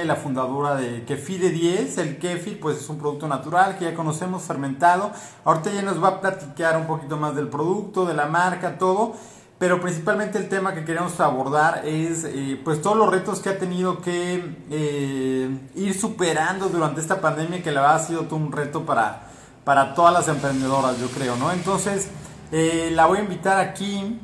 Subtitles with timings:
[0.00, 1.98] y la fundadora de Kefir de 10.
[1.98, 5.10] El kefir pues es un producto natural que ya conocemos, fermentado.
[5.44, 9.14] Ahorita ella nos va a platicar un poquito más del producto, de la marca, todo.
[9.58, 13.58] Pero principalmente el tema que queremos abordar es eh, pues todos los retos que ha
[13.58, 18.84] tenido que eh, ir superando durante esta pandemia que le ha sido todo un reto
[18.84, 19.28] para,
[19.64, 21.52] para todas las emprendedoras, yo creo, ¿no?
[21.52, 22.08] Entonces,
[22.50, 24.18] eh, la voy a invitar aquí.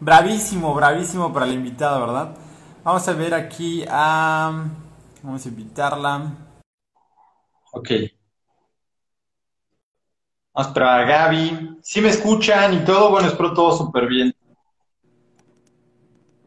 [0.00, 2.30] Bravísimo, bravísimo para la invitada, ¿verdad?
[2.82, 4.68] Vamos a ver aquí a...
[5.28, 6.32] Vamos a invitarla.
[7.72, 7.90] Ok.
[10.54, 11.80] Vamos para Gaby.
[11.82, 14.34] Si me escuchan y todo, bueno, espero todo súper bien.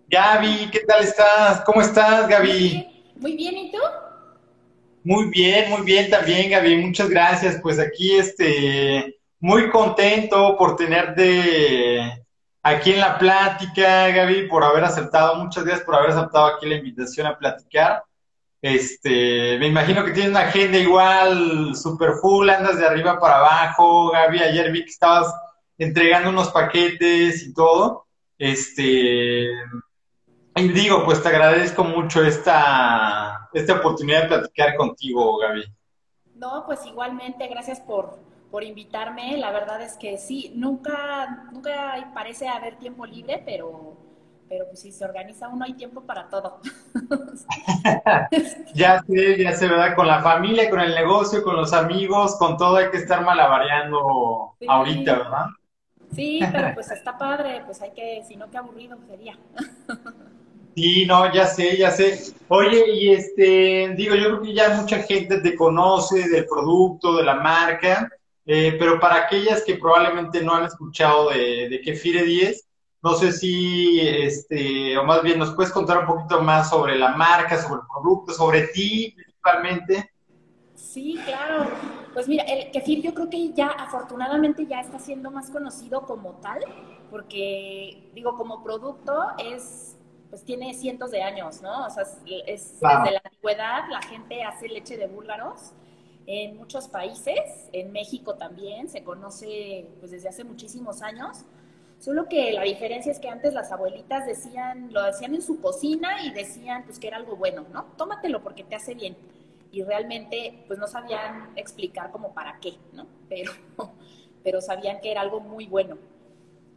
[0.07, 1.61] Gaby, ¿qué tal estás?
[1.63, 3.11] ¿Cómo estás, Gaby?
[3.17, 3.77] Muy bien, ¿y tú?
[5.03, 6.77] Muy bien, muy bien también, Gaby.
[6.77, 7.59] Muchas gracias.
[7.61, 12.25] Pues aquí, este, muy contento por tenerte
[12.63, 15.35] aquí en la plática, Gaby, por haber aceptado.
[15.35, 18.05] Muchas gracias por haber aceptado aquí la invitación a platicar.
[18.61, 24.11] Este, me imagino que tienes una agenda igual, super full, andas de arriba para abajo.
[24.11, 25.33] Gaby, ayer vi que estabas
[25.77, 28.05] entregando unos paquetes y todo.
[28.37, 29.49] Este,
[30.55, 35.63] y digo, pues te agradezco mucho esta, esta oportunidad de platicar contigo, Gaby.
[36.35, 38.19] No, pues igualmente, gracias por,
[38.51, 39.37] por invitarme.
[39.37, 43.97] La verdad es que sí, nunca, nunca parece haber tiempo libre, pero
[44.51, 46.59] pero pues si se organiza uno hay tiempo para todo.
[48.75, 49.95] ya sé, ya sé, ¿verdad?
[49.95, 54.53] Con la familia, con el negocio, con los amigos, con todo hay que estar malabareando
[54.67, 55.45] ahorita, ¿verdad?
[56.13, 59.39] Sí, pero pues está padre, pues hay que, si no, qué aburrido sería.
[60.75, 62.19] Sí, no, ya sé, ya sé.
[62.49, 67.23] Oye, y este, digo, yo creo que ya mucha gente te conoce del producto, de
[67.23, 68.09] la marca,
[68.45, 72.67] eh, pero para aquellas que probablemente no han escuchado de, de Kefire 10,
[73.03, 77.15] no sé si, este, o más bien, nos puedes contar un poquito más sobre la
[77.15, 80.11] marca, sobre el producto, sobre ti principalmente.
[80.75, 81.69] Sí, claro.
[82.13, 86.33] Pues mira, el kefir yo creo que ya afortunadamente ya está siendo más conocido como
[86.41, 86.59] tal,
[87.09, 89.97] porque digo, como producto es,
[90.29, 91.85] pues tiene cientos de años, ¿no?
[91.85, 95.71] O sea, es, desde la antigüedad la gente hace leche de búlgaros
[96.27, 101.45] en muchos países, en México también, se conoce pues desde hace muchísimos años.
[102.01, 106.25] Solo que la diferencia es que antes las abuelitas decían, lo decían en su cocina
[106.25, 107.83] y decían pues que era algo bueno, ¿no?
[107.95, 109.15] Tómatelo porque te hace bien.
[109.71, 113.05] Y realmente pues no sabían explicar como para qué, ¿no?
[113.29, 113.51] Pero,
[114.43, 115.99] pero sabían que era algo muy bueno.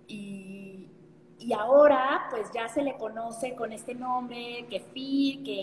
[0.07, 0.53] Y,
[1.44, 5.62] y ahora pues ya se le conoce con este nombre, kefir, que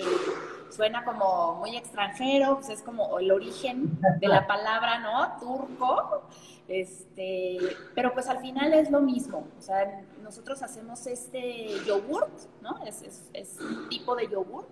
[0.70, 5.40] suena como muy extranjero, pues es como el origen de la palabra, ¿no?
[5.40, 6.24] Turco.
[6.68, 7.58] Este,
[7.96, 9.48] pero pues al final es lo mismo.
[9.58, 12.32] O sea, nosotros hacemos este yogurt,
[12.62, 12.78] ¿no?
[12.86, 14.70] Es, es, un tipo de yogurt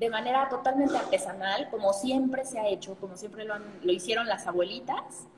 [0.00, 4.46] de manera totalmente artesanal, como siempre se ha hecho, como siempre lo, lo hicieron las
[4.46, 5.28] abuelitas,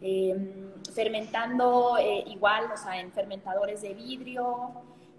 [0.00, 4.70] em, fermentando eh, igual, o sea, en fermentadores de vidrio,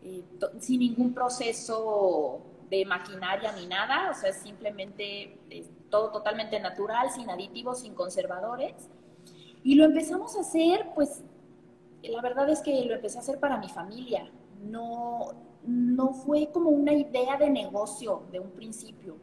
[0.03, 0.23] eh,
[0.59, 5.37] sin ningún proceso de maquinaria ni nada, o sea, es simplemente
[5.89, 8.89] todo totalmente natural, sin aditivos, sin conservadores.
[9.63, 11.23] Y lo empezamos a hacer, pues,
[12.03, 14.31] la verdad es que lo empecé a hacer para mi familia.
[14.63, 15.33] No,
[15.65, 19.17] no fue como una idea de negocio de un principio.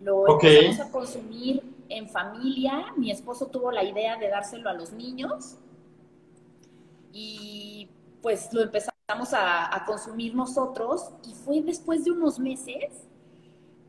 [0.00, 2.92] Lo empezamos a consumir en familia.
[2.96, 5.56] Mi esposo tuvo la idea de dárselo a los niños.
[7.12, 7.88] Y
[8.22, 11.10] pues lo empezamos a, consumir nosotros.
[11.26, 13.06] Y fue después de unos meses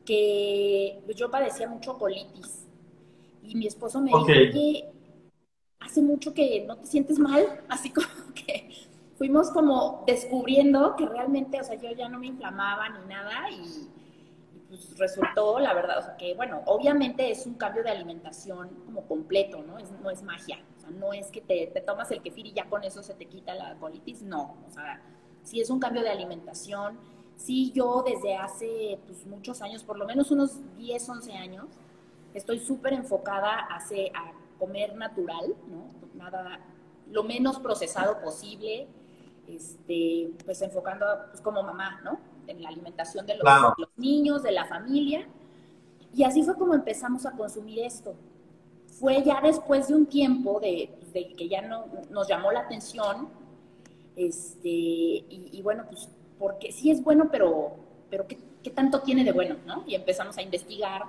[0.06, 2.66] que yo padecía mucho colitis.
[3.44, 4.92] Y mi esposo me dijo, que
[5.80, 8.70] hace mucho que no te sientes mal, así como que
[9.18, 13.88] fuimos como descubriendo que realmente, o sea, yo ya no me inflamaba ni nada y,
[14.70, 19.02] pues resultó, la verdad, o sea, que bueno, obviamente es un cambio de alimentación como
[19.08, 19.78] completo, ¿no?
[19.80, 22.54] Es, no es magia, o sea, no es que te, te tomas el kefir y
[22.54, 25.02] ya con eso se te quita la colitis, no, o sea,
[25.44, 27.00] sí es un cambio de alimentación,
[27.36, 31.66] sí yo desde hace pues, muchos años, por lo menos unos 10, 11 años,
[32.34, 35.88] estoy súper enfocada a, a comer natural, ¿no?
[36.14, 36.60] Nada,
[37.10, 38.88] lo menos procesado posible,
[39.48, 42.20] este, pues enfocando pues, como mamá, ¿no?
[42.50, 43.46] En la alimentación de los,
[43.96, 45.28] niños, de la familia.
[46.14, 48.16] Y así fue como empezamos a consumir esto.
[49.00, 50.90] Fue ya después de un tiempo de,
[51.38, 53.30] que ya no, nos llamó la atención,
[54.16, 57.76] este, y, bueno, pues porque sí es bueno, pero,
[58.10, 59.58] pero ¿qué, ¿qué tanto tiene de bueno?
[59.66, 59.84] ¿no?
[59.88, 61.04] Y empezamos a investigar,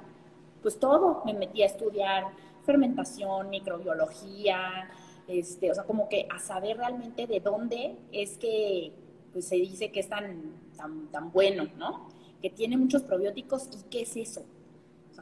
[0.62, 2.26] pues todo, me metí a estudiar
[2.64, 4.90] fermentación, microbiología,
[5.26, 8.92] este, o sea, como que a saber realmente de dónde es que
[9.32, 12.08] pues, se dice que es tan, tan, tan bueno, ¿no?
[12.40, 14.42] Que tiene muchos probióticos y qué es eso.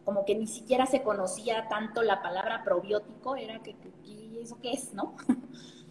[0.04, 3.74] como que ni siquiera se conocía tanto la palabra probiótico, era que,
[4.40, 5.16] ¿eso qué es, no?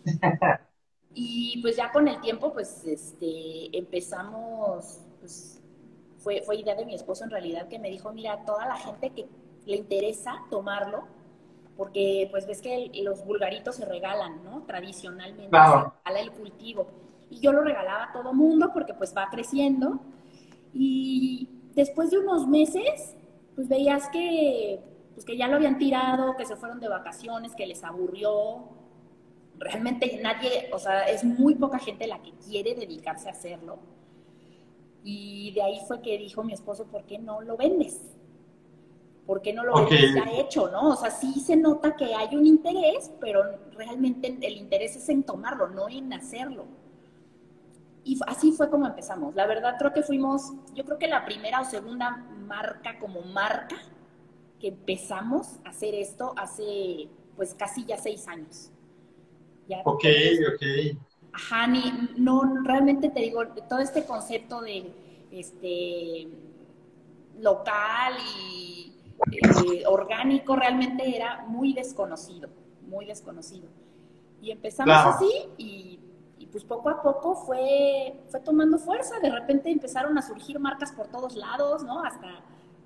[1.13, 5.61] y pues ya con el tiempo, pues este, empezamos, pues
[6.19, 9.09] fue, fue idea de mi esposo en realidad que me dijo, mira, toda la gente
[9.09, 9.27] que
[9.65, 11.03] le interesa tomarlo,
[11.75, 14.63] porque pues ves que los vulgaritos se regalan, ¿no?
[14.63, 16.87] Tradicionalmente se regala el cultivo.
[17.29, 19.99] Y yo lo regalaba a todo mundo porque pues va creciendo.
[20.73, 23.15] Y después de unos meses,
[23.55, 24.79] pues veías que,
[25.13, 28.69] pues que ya lo habían tirado, que se fueron de vacaciones, que les aburrió.
[29.57, 33.79] Realmente nadie, o sea, es muy poca gente la que quiere dedicarse a hacerlo.
[35.03, 38.17] Y de ahí fue que dijo mi esposo, ¿por qué no lo vendes?
[39.27, 40.15] ¿por qué no lo okay.
[40.15, 40.93] ya hecho, no?
[40.93, 43.43] O sea, sí se nota que hay un interés, pero
[43.73, 46.65] realmente el interés es en tomarlo, no en hacerlo.
[48.07, 49.35] Y así fue como empezamos.
[49.35, 53.75] La verdad creo que fuimos, yo creo que la primera o segunda marca como marca
[54.61, 58.71] que empezamos a hacer esto hace pues casi ya seis años.
[59.67, 60.05] Ya ok,
[60.53, 60.97] ok.
[61.33, 64.89] Ajá, ni, no, realmente te digo, todo este concepto de
[65.31, 66.29] este
[67.39, 68.13] local
[68.47, 68.93] y
[69.31, 72.49] eh, orgánico realmente era muy desconocido,
[72.87, 73.67] muy desconocido.
[74.41, 75.96] Y empezamos así y,
[76.57, 79.19] pues poco a poco fue, fue tomando fuerza.
[79.19, 82.03] De repente empezaron a surgir marcas por todos lados, ¿no?
[82.03, 82.27] Hasta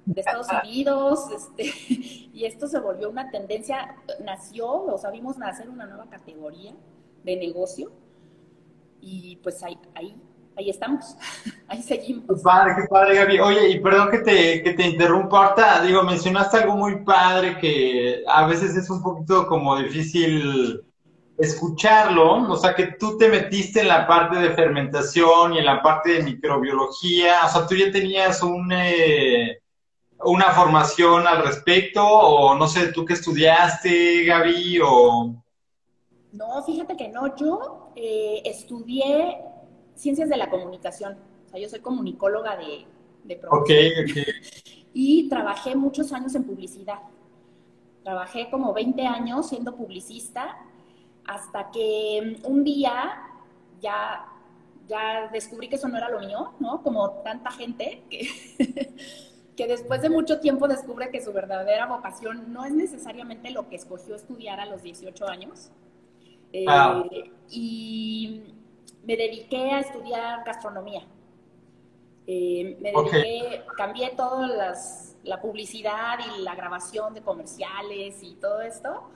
[0.03, 1.71] de Estados Unidos, este,
[2.33, 3.95] y esto se volvió una tendencia,
[4.25, 6.73] nació, o sea, vimos nacer una nueva categoría
[7.23, 7.91] de negocio
[9.00, 10.19] y pues ahí, ahí
[10.57, 11.15] ahí estamos,
[11.69, 12.25] ahí seguimos.
[12.27, 13.39] Qué padre, qué padre, Gaby.
[13.39, 18.23] Oye, y perdón que te, que te interrumpa ahorita, digo, mencionaste algo muy padre que
[18.27, 20.83] a veces es un poquito como difícil
[21.42, 25.82] escucharlo, o sea, que tú te metiste en la parte de fermentación y en la
[25.82, 29.60] parte de microbiología, o sea, tú ya tenías un, eh,
[30.24, 35.36] una formación al respecto, o no sé, tú qué estudiaste, Gaby, o...
[36.34, 39.40] No, fíjate que no, yo eh, estudié
[39.96, 41.18] ciencias de la comunicación.
[41.48, 42.86] O sea, yo soy comunicóloga de,
[43.24, 43.40] de
[44.94, 47.00] Y trabajé muchos años en publicidad.
[48.04, 50.58] Trabajé como 20 años siendo publicista
[51.25, 53.21] hasta que un día
[53.81, 54.25] ya,
[54.88, 56.81] ya descubrí que eso no era lo mío, ¿no?
[56.83, 58.27] Como tanta gente que,
[59.56, 63.75] que después de mucho tiempo descubre que su verdadera vocación no es necesariamente lo que
[63.75, 65.71] escogió estudiar a los 18 años.
[66.68, 67.03] Ah.
[67.12, 68.41] Eh, y
[69.03, 71.03] me dediqué a estudiar gastronomía.
[72.27, 74.75] Eh, me dediqué, cambié toda
[75.23, 79.09] la publicidad y la grabación de comerciales y todo esto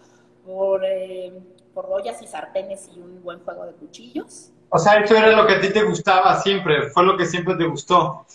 [0.46, 1.34] por, eh,
[1.76, 4.52] por ollas y sartenes y un buen juego de cuchillos.
[4.70, 7.56] O sea, eso era lo que a ti te gustaba siempre, fue lo que siempre
[7.56, 8.26] te gustó.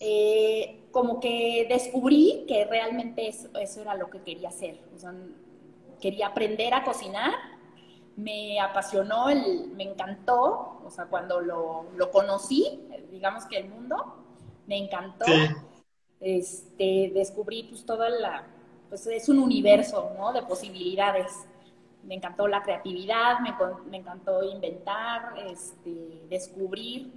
[0.00, 4.80] Eh, como que descubrí que realmente eso, eso, era lo que quería hacer.
[4.96, 5.14] O sea,
[6.00, 7.32] quería aprender a cocinar
[8.16, 12.80] me apasionó, el, me encantó, o sea, cuando lo, lo conocí,
[13.10, 14.16] digamos que el mundo,
[14.66, 15.26] me encantó.
[16.18, 18.46] Este, descubrí pues toda la,
[18.88, 20.32] pues es un universo, ¿no?
[20.32, 21.46] De posibilidades.
[22.06, 23.54] Me encantó la creatividad, me,
[23.90, 27.12] me encantó inventar, este, descubrir.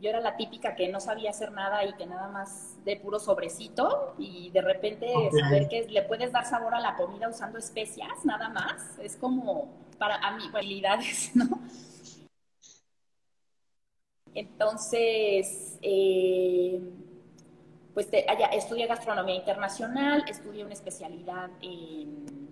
[0.00, 3.18] Yo era la típica que no sabía hacer nada y que nada más de puro
[3.18, 8.24] sobrecito y de repente saber que le puedes dar sabor a la comida usando especias,
[8.24, 9.68] nada más, es como
[9.98, 11.60] para a mí habilidades, ¿no?
[14.34, 16.80] Entonces, eh,
[17.92, 22.49] pues allá, estudié gastronomía internacional, estudié una especialidad en,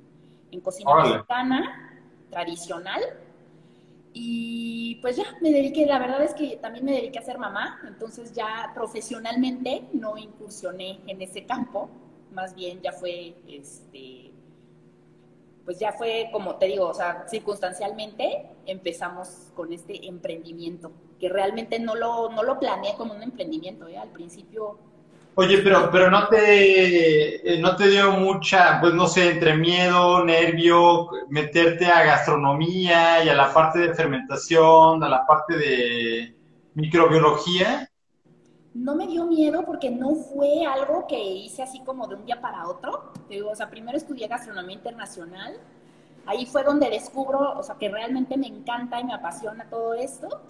[0.61, 2.01] cocina mexicana
[2.31, 3.03] tradicional
[4.13, 7.81] y pues ya me dediqué, la verdad es que también me dediqué a ser mamá,
[7.87, 11.89] entonces ya profesionalmente no incursioné en ese campo,
[12.33, 14.33] más bien ya fue, este,
[15.65, 20.91] pues ya fue como te digo, o sea, circunstancialmente empezamos con este emprendimiento,
[21.21, 23.99] que realmente no lo, no lo planeé como un emprendimiento, ¿eh?
[23.99, 24.79] al principio
[25.41, 30.25] Oye, pero, pero no te, eh, no te dio mucha, pues no sé, entre miedo,
[30.25, 36.37] nervio, meterte a gastronomía y a la parte de fermentación, a la parte de
[36.75, 37.89] microbiología.
[38.75, 42.41] No me dio miedo porque no fue algo que hice así como de un día
[42.41, 43.13] para otro.
[43.29, 45.55] Digo, o sea, primero estudié gastronomía internacional.
[46.27, 50.43] Ahí fue donde descubro, o sea, que realmente me encanta y me apasiona todo esto.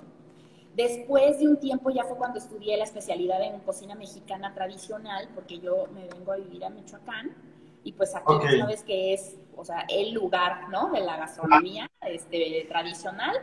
[0.79, 5.59] Después de un tiempo ya fue cuando estudié la especialidad en cocina mexicana tradicional, porque
[5.59, 7.35] yo me vengo a vivir a Michoacán
[7.83, 10.93] y pues aquí sabes que es, o sea, el lugar, ¿no?
[10.93, 13.35] De la gastronomía este, tradicional.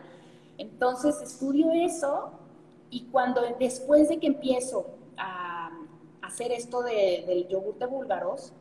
[0.57, 2.31] Entonces estudio eso
[2.89, 4.85] y cuando después de que empiezo
[5.17, 5.71] a,
[6.21, 8.53] hacer esto del yogur de búlgaros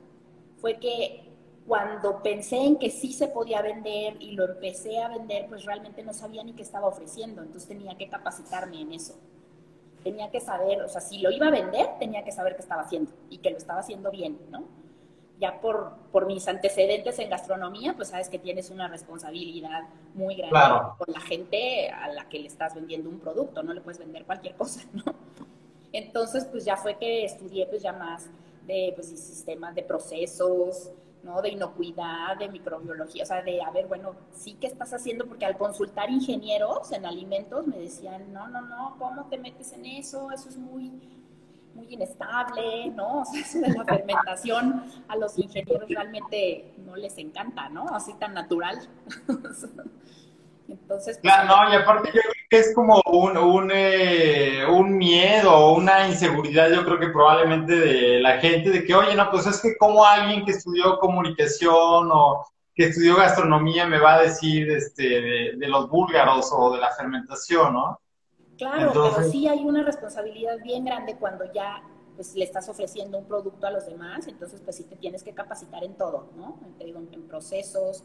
[0.57, 1.33] fue que
[1.66, 6.02] cuando pensé en que sí se podía vender y lo empecé a vender, pues realmente
[6.02, 9.14] no sabía ni qué estaba ofreciendo, entonces tenía que capacitarme en eso.
[10.02, 12.83] Tenía que saber, o sea, si lo iba a vender, tenía que saber qué estaba
[12.83, 14.64] haciendo y que lo estaba haciendo bien, ¿no?
[15.40, 20.59] Ya por, por mis antecedentes en gastronomía, pues sabes que tienes una responsabilidad muy grande
[20.99, 24.26] con la gente a la que le estás vendiendo un producto, no le puedes vender
[24.26, 25.02] cualquier cosa, ¿no?
[25.92, 28.28] Entonces, pues ya fue que estudié pues ya más
[28.66, 30.90] de pues, sistemas de procesos,
[31.25, 31.40] ¿no?
[31.43, 35.47] De inocuidad, de microbiología, o sea, de, a ver, bueno, sí que estás haciendo, porque
[35.47, 40.31] al consultar ingenieros en alimentos me decían, no, no, no, ¿cómo te metes en eso?
[40.31, 40.93] Eso es muy,
[41.75, 43.23] muy inestable, ¿no?
[43.23, 47.88] O sea, eso de la fermentación a los ingenieros realmente no les encanta, ¿no?
[47.88, 48.78] Así tan natural.
[50.69, 52.21] Entonces, pues, no, y aparte que
[52.58, 58.38] es como un, un, eh, un miedo, una inseguridad, yo creo que probablemente de la
[58.38, 62.87] gente, de que, oye, no, pues es que como alguien que estudió comunicación o que
[62.87, 68.00] estudió gastronomía me va a decir este, de, los búlgaros o de la fermentación, ¿no?
[68.58, 71.82] Claro, pero sí hay una responsabilidad bien grande cuando ya
[72.14, 75.34] pues le estás ofreciendo un producto a los demás, entonces pues sí te tienes que
[75.34, 76.61] capacitar en todo, ¿no?
[76.78, 78.04] En, en procesos,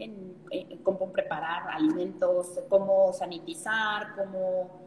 [0.00, 4.80] en, cómo preparar alimentos, cómo sanitizar, cómo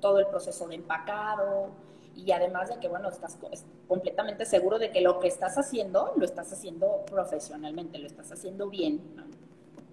[0.00, 1.70] todo el proceso de empacado
[2.16, 3.38] y además de que, bueno, estás
[3.86, 8.68] completamente seguro de que lo que estás haciendo lo estás haciendo profesionalmente, lo estás haciendo
[8.68, 9.00] bien.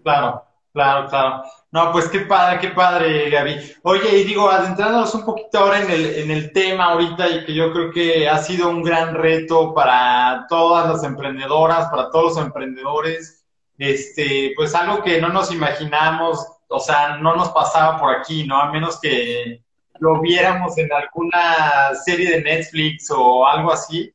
[0.03, 1.43] Claro, claro, claro.
[1.71, 3.55] No, pues qué padre, qué padre, Gaby.
[3.83, 7.53] Oye, y digo, adentrándonos un poquito ahora en el, en el tema ahorita y que
[7.53, 12.45] yo creo que ha sido un gran reto para todas las emprendedoras, para todos los
[12.45, 13.42] emprendedores,
[13.77, 18.59] este, pues algo que no nos imaginamos, o sea, no nos pasaba por aquí, ¿no?
[18.59, 19.61] A menos que
[19.99, 24.13] lo viéramos en alguna serie de Netflix o algo así.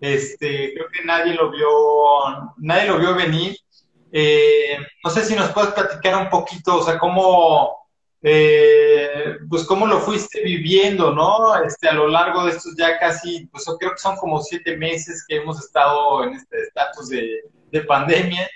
[0.00, 1.68] Este, creo que nadie lo vio,
[2.58, 3.56] nadie lo vio venir.
[4.12, 7.76] Eh, no sé si nos puedes platicar un poquito, o sea, cómo,
[8.22, 11.62] eh, pues cómo lo fuiste viviendo, ¿no?
[11.62, 15.24] Este, a lo largo de estos ya casi, pues creo que son como siete meses
[15.28, 18.48] que hemos estado en este estatus de, de pandemia.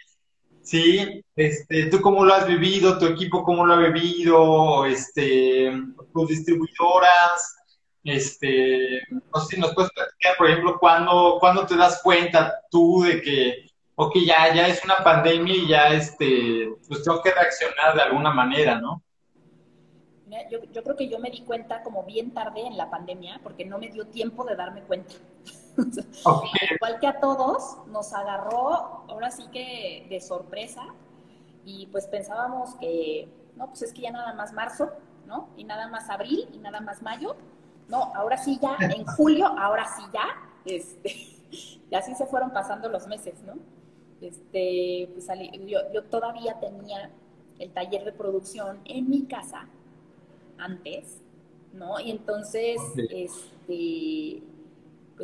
[0.65, 2.99] Sí, este, ¿tú cómo lo has vivido?
[2.99, 4.87] ¿Tu equipo cómo lo ha vivido?
[4.87, 5.71] Este,
[6.15, 7.55] tus distribuidoras,
[8.03, 13.03] este, no sé si nos puedes platicar, por ejemplo, ¿cuándo, ¿cuándo te das cuenta tú
[13.03, 17.95] de que, ok, ya, ya es una pandemia y ya, este, pues tengo que reaccionar
[17.95, 19.03] de alguna manera, ¿no?
[20.51, 23.67] Yo, yo creo que yo me di cuenta como bien tarde en la pandemia, porque
[23.67, 25.15] no me dio tiempo de darme cuenta.
[26.77, 30.83] Igual que a todos, nos agarró ahora sí que de sorpresa
[31.65, 34.91] y pues pensábamos que, no, pues es que ya nada más marzo,
[35.27, 35.49] ¿no?
[35.57, 37.37] Y nada más abril y nada más mayo.
[37.89, 40.27] No, ahora sí ya, en julio, ahora sí ya,
[40.65, 41.11] este,
[41.91, 43.55] y así se fueron pasando los meses, ¿no?
[44.21, 45.27] Este, pues
[45.67, 47.11] yo, yo todavía tenía
[47.59, 49.69] el taller de producción en mi casa
[50.59, 51.21] antes,
[51.73, 52.01] ¿no?
[52.01, 54.43] Y entonces, este,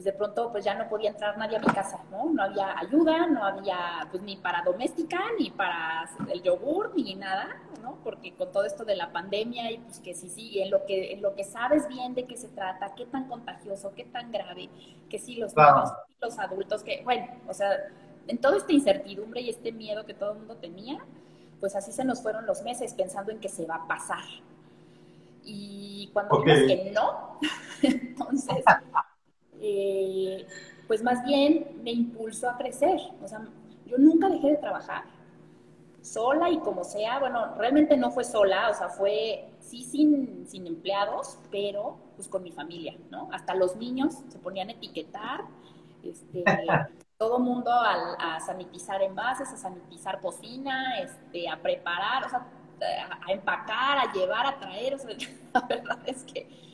[0.01, 2.31] pues de pronto pues ya no podía entrar nadie a mi casa, ¿no?
[2.31, 7.61] No había ayuda, no había pues ni para doméstica, ni para el yogur, ni nada,
[7.83, 7.99] ¿no?
[8.03, 11.13] Porque con todo esto de la pandemia y pues que sí, sí, en lo que,
[11.13, 14.71] en lo que sabes bien de qué se trata, qué tan contagioso, qué tan grave,
[15.11, 15.93] que sí los niños,
[16.23, 17.69] los adultos, que bueno, o sea,
[18.27, 21.05] en toda esta incertidumbre y este miedo que todo el mundo tenía,
[21.61, 24.25] pues así se nos fueron los meses pensando en que se va a pasar.
[25.45, 27.39] Y cuando vimos que no,
[27.83, 28.65] entonces
[29.61, 30.47] eh,
[30.87, 32.99] pues más bien me impulsó a crecer.
[33.23, 33.47] O sea,
[33.87, 35.05] yo nunca dejé de trabajar,
[36.03, 37.19] sola y como sea.
[37.19, 42.43] Bueno, realmente no fue sola, o sea, fue sí sin, sin empleados, pero pues con
[42.43, 43.29] mi familia, ¿no?
[43.33, 45.45] Hasta los niños se ponían a etiquetar,
[46.03, 46.45] este,
[47.19, 52.47] todo mundo a, sanitizar envases, a sanitizar cocina, este, a preparar, o sea,
[53.27, 54.95] a, empacar, a llevar, a traer.
[54.95, 55.11] O sea,
[55.55, 56.70] la verdad es que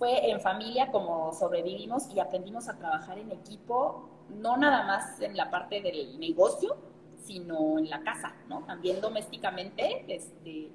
[0.00, 5.36] fue en familia como sobrevivimos y aprendimos a trabajar en equipo, no nada más en
[5.36, 6.74] la parte del negocio,
[7.22, 8.64] sino en la casa, ¿no?
[8.64, 10.70] También domésticamente, este,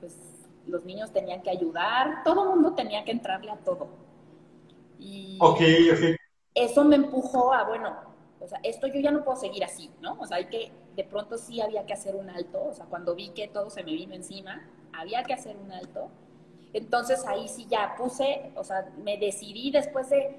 [0.00, 0.18] pues
[0.66, 3.86] los niños tenían que ayudar, todo el mundo tenía que entrarle a todo.
[4.98, 5.38] Y
[6.52, 7.96] eso me empujó a, bueno,
[8.40, 10.16] o sea, esto yo ya no puedo seguir así, ¿no?
[10.18, 13.14] O sea, hay que, de pronto sí había que hacer un alto, o sea, cuando
[13.14, 16.10] vi que todo se me vino encima, había que hacer un alto
[16.72, 20.36] entonces ahí sí ya puse, o sea, me decidí después de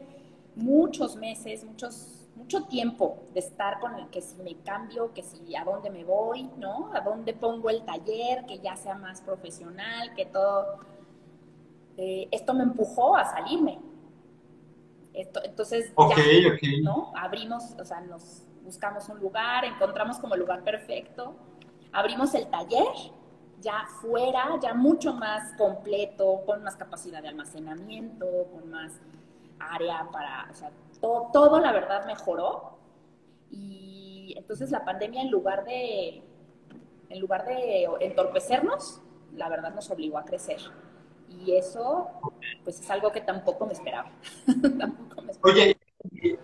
[0.55, 5.55] muchos meses, muchos, mucho tiempo de estar con el que si me cambio, que si
[5.55, 6.91] a dónde me voy, ¿no?
[6.93, 10.79] A dónde pongo el taller, que ya sea más profesional, que todo.
[11.97, 13.79] Eh, esto me empujó a salirme.
[15.13, 17.11] Esto, entonces, okay, ya, ¿no?
[17.15, 21.35] Abrimos, o sea, nos buscamos un lugar, encontramos como el lugar perfecto,
[21.91, 22.85] abrimos el taller
[23.61, 28.93] ya fuera, ya mucho más completo, con más capacidad de almacenamiento, con más
[29.59, 32.77] área para, o sea, todo, todo la verdad mejoró.
[33.51, 36.23] Y entonces la pandemia en lugar de,
[37.09, 39.01] en lugar de entorpecernos,
[39.35, 40.59] la verdad nos obligó a crecer.
[41.29, 42.07] Y eso,
[42.63, 44.11] pues es algo que tampoco me esperaba.
[44.79, 45.61] tampoco me esperaba.
[45.61, 45.77] Oye,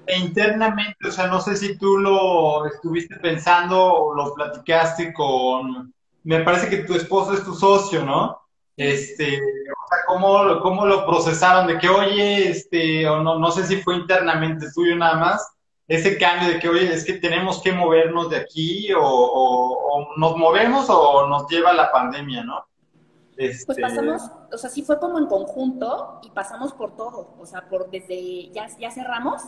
[0.07, 5.93] internamente, o sea, no sé si tú lo estuviste pensando o lo platicaste con,
[6.25, 8.41] me parece que tu esposo es tu socio, ¿no?
[8.75, 11.67] Este, o sea, ¿cómo, cómo lo procesaron?
[11.67, 15.55] De que, oye, este, o no, no sé si fue internamente tuyo nada más,
[15.87, 20.35] ese cambio de que, oye, es que tenemos que movernos de aquí, o, o, nos
[20.35, 22.65] movemos o nos lleva la pandemia, ¿no?
[23.37, 23.65] Este...
[23.67, 27.69] Pues pasamos, o sea, sí fue como en conjunto y pasamos por todo, o sea,
[27.69, 29.43] por desde, ya, ya cerramos,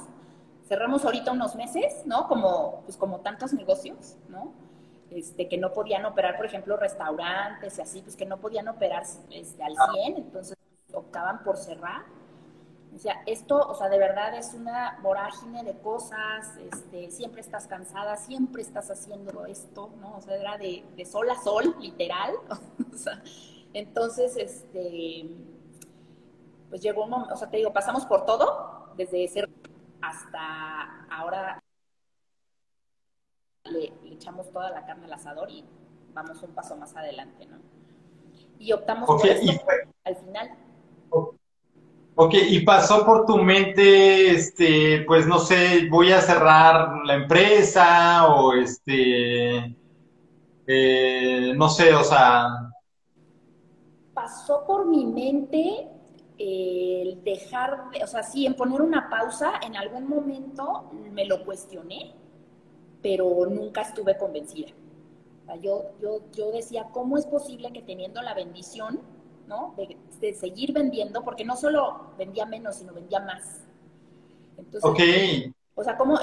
[0.68, 2.28] cerramos ahorita unos meses, ¿no?
[2.28, 4.67] Como, pues como tantos negocios, ¿no?
[5.10, 9.04] Este, que no podían operar, por ejemplo, restaurantes y así, pues que no podían operar
[9.32, 10.58] este, al 100, entonces
[10.94, 12.04] optaban por cerrar.
[12.94, 17.68] O sea, esto, o sea, de verdad es una vorágine de cosas, este, siempre estás
[17.68, 20.18] cansada, siempre estás haciendo esto, ¿no?
[20.18, 22.34] O sea, era de, de sol a sol, literal.
[22.94, 23.22] o sea,
[23.74, 25.30] entonces, este,
[26.70, 29.50] pues llegó un momento, o sea, te digo, pasamos por todo, desde ser
[30.02, 31.62] hasta ahora
[33.72, 35.64] le, echamos toda la carne al asador y
[36.14, 37.58] vamos un paso más adelante, ¿no?
[38.60, 39.52] Y optamos por esto
[40.04, 40.52] al final.
[42.20, 48.28] Ok, y pasó por tu mente, este, pues no sé, voy a cerrar la empresa
[48.28, 49.76] o este,
[50.66, 52.72] eh, no sé, o sea,
[54.18, 55.88] pasó por mi mente
[56.40, 62.16] el dejar, o sea, sí, en poner una pausa, en algún momento me lo cuestioné,
[63.02, 64.70] pero nunca estuve convencida.
[65.62, 69.00] yo, yo, yo decía, ¿cómo es posible que teniendo la bendición,
[69.48, 69.76] ¿no?
[69.78, 73.64] De, seguir vendiendo, porque no solo vendía menos, sino vendía más.
[74.58, 76.20] Entonces, o sea, como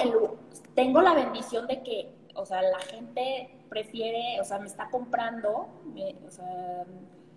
[0.73, 5.69] tengo la bendición de que, o sea, la gente prefiere, o sea, me está comprando,
[6.27, 6.85] o sea,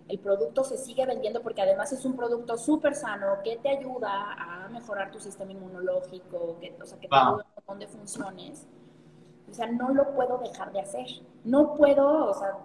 [0.09, 4.33] el producto se sigue vendiendo porque además es un producto súper sano que te ayuda
[4.33, 8.67] a mejorar tu sistema inmunológico, que, o sea, que te ayuda un montón de funciones.
[9.49, 11.07] O sea, no lo puedo dejar de hacer.
[11.43, 12.57] No puedo, o sea,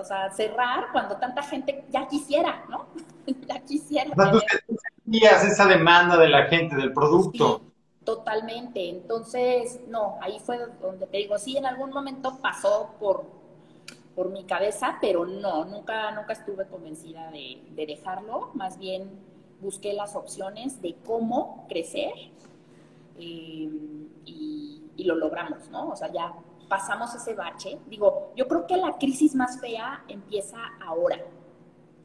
[0.00, 2.86] o sea cerrar cuando tanta gente ya quisiera, ¿no?
[3.46, 4.10] ya quisiera.
[4.10, 4.48] Entonces,
[5.04, 7.62] sentías esa demanda de la gente, del producto.
[8.04, 8.88] totalmente.
[8.88, 13.24] Entonces, no, ahí fue donde te digo, sí, en algún momento pasó por
[14.14, 19.10] por mi cabeza, pero no, nunca, nunca estuve convencida de, dejarlo, más bien
[19.60, 22.12] busqué las opciones de cómo crecer
[23.18, 23.70] eh,
[24.26, 25.88] y, lo logramos, ¿no?
[25.88, 26.32] O sea, ya
[26.68, 27.78] pasamos ese bache.
[27.86, 31.18] Digo, yo creo que la crisis más fea empieza ahora.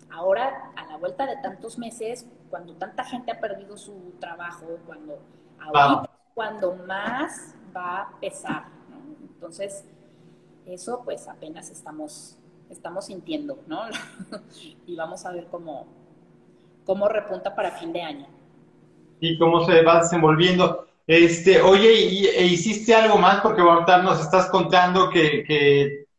[0.10, 5.19] Ahora, a la vuelta de tantos meses, cuando tanta gente ha perdido su trabajo, cuando
[5.60, 8.97] ahorita cuando más va a pesar, ¿no?
[9.28, 9.84] Entonces,
[10.67, 12.38] eso pues apenas estamos,
[12.69, 13.82] estamos sintiendo, ¿no?
[14.86, 15.88] y vamos a ver cómo,
[16.86, 18.28] cómo repunta para fin de año.
[19.19, 20.87] Y cómo se va desenvolviendo.
[21.08, 23.41] Este, oye, ¿y, e hiciste algo más?
[23.41, 25.43] Porque ahorita nos estás contando que,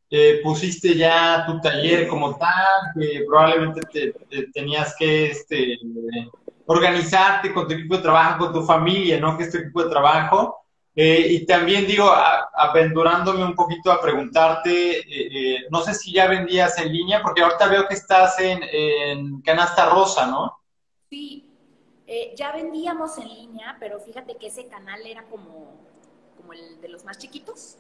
[0.09, 5.79] que pusiste ya tu taller como tal, que probablemente te, tenías que este,
[6.66, 9.37] organizarte con tu equipo de trabajo, con tu familia, ¿no?
[9.37, 10.57] Que es tu equipo de trabajo.
[10.96, 12.11] Eh, y también digo,
[12.55, 17.42] aventurándome un poquito a preguntarte, eh, eh, no sé si ya vendías en línea, porque
[17.42, 20.59] ahorita veo que estás en, Canasta Rosa, ¿no?
[21.09, 21.47] Sí,
[22.37, 25.73] ya vendíamos en línea, pero fíjate que ese canal era como,
[26.37, 27.77] como el de los más chiquitos.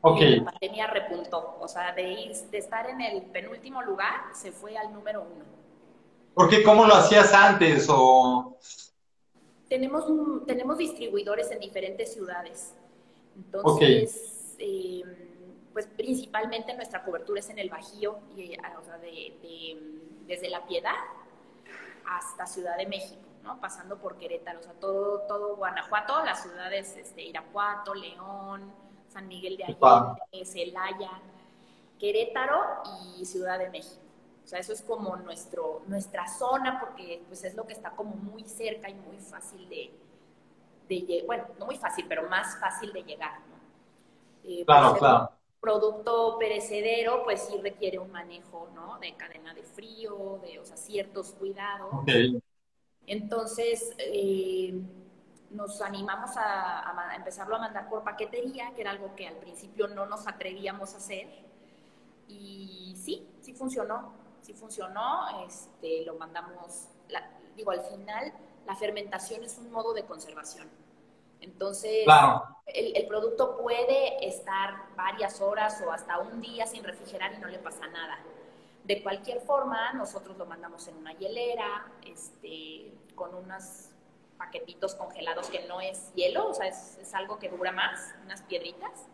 [0.00, 0.20] Ok.
[0.20, 4.52] Y la pandemia repuntó, o sea, de, ir, de estar en el penúltimo lugar, se
[4.52, 5.44] fue al número uno.
[6.34, 6.62] ¿Por qué?
[6.62, 7.86] ¿Cómo lo hacías antes?
[7.90, 8.56] O
[9.72, 10.04] tenemos,
[10.46, 12.74] tenemos distribuidores en diferentes ciudades.
[13.34, 15.08] Entonces, em,
[15.72, 20.94] pues principalmente nuestra cobertura es en el Bajío, y, ah, o sea, desde La Piedad
[22.06, 23.60] hasta Ciudad de México, ¿no?
[23.60, 28.72] Pasando por Querétaro, o sea, todo, todo Guanajuato, las ciudades este, Irapuato, León,
[29.08, 31.10] San Miguel de Allende, Celaya,
[31.98, 32.82] Querétaro
[33.18, 34.00] y Ciudad de México.
[34.44, 38.14] O sea, eso es como nuestro, nuestra zona porque pues es lo que está como
[38.16, 39.92] muy cerca y muy fácil de,
[40.88, 43.52] de bueno, no muy fácil, pero más fácil de llegar, ¿no?
[44.44, 45.30] Eh, claro, claro.
[45.60, 48.98] Producto perecedero, pues sí requiere un manejo, ¿no?
[48.98, 51.90] De cadena de frío, de, o sea, ciertos cuidados.
[53.12, 54.72] Entonces, eh,
[55.50, 60.06] nos animamos a, empezarlo a mandar por paquetería, que era algo que al principio no
[60.06, 61.28] nos atrevíamos a hacer.
[62.26, 66.88] Y sí, sí funcionó, sí funcionó, este, lo mandamos,
[67.54, 68.32] digo, al final
[68.66, 70.70] la fermentación es un modo de conservación.
[71.42, 72.06] Entonces,
[72.64, 77.48] el, el, producto puede estar varias horas o hasta un día sin refrigerar y no
[77.48, 78.20] le pasa nada.
[78.84, 83.90] De cualquier forma, nosotros lo mandamos en una hielera, este, con unos
[84.38, 88.42] paquetitos congelados que no es hielo, o sea, es, es algo que dura más, unas
[88.42, 89.06] piedritas.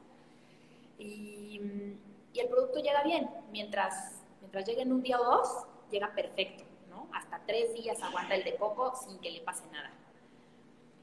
[0.99, 1.61] Y,
[2.33, 3.29] y, el producto llega bien.
[3.51, 7.09] Mientras, mientras llegue en un día o dos, llega perfecto, ¿no?
[7.13, 9.91] Hasta tres días aguanta el de coco sin que le pase nada.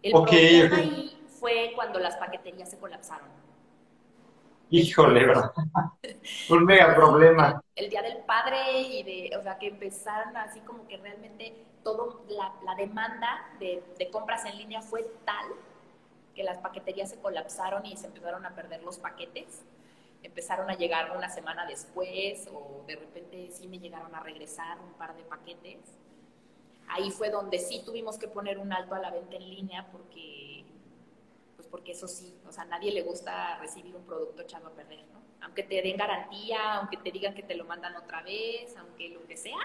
[0.01, 3.27] El problema ahí fue cuando las paqueterías se colapsaron.
[4.69, 5.25] Híjole.
[6.49, 7.62] Un mega problema.
[7.75, 12.23] El, Día del Padre y de, o sea, que empezaron así como que realmente todo,
[12.30, 15.45] la, la demanda de, de, compras en línea fue tal
[16.34, 19.63] que las paqueterías se colapsaron y se empezaron a perder los paquetes.
[20.23, 24.93] Empezaron a llegar una semana después o de repente sí me llegaron a regresar un
[24.93, 25.80] par de paquetes
[26.89, 30.55] ahí fue donde sí tuvimos que poner un alto a la venta en línea porque,
[31.75, 35.03] porque eso sí, o sea, a nadie le gusta recibir un producto echado a perder,
[35.11, 35.19] ¿no?
[35.41, 39.27] Aunque te den garantía, aunque te digan que te lo mandan otra vez, aunque lo
[39.27, 39.57] que sea,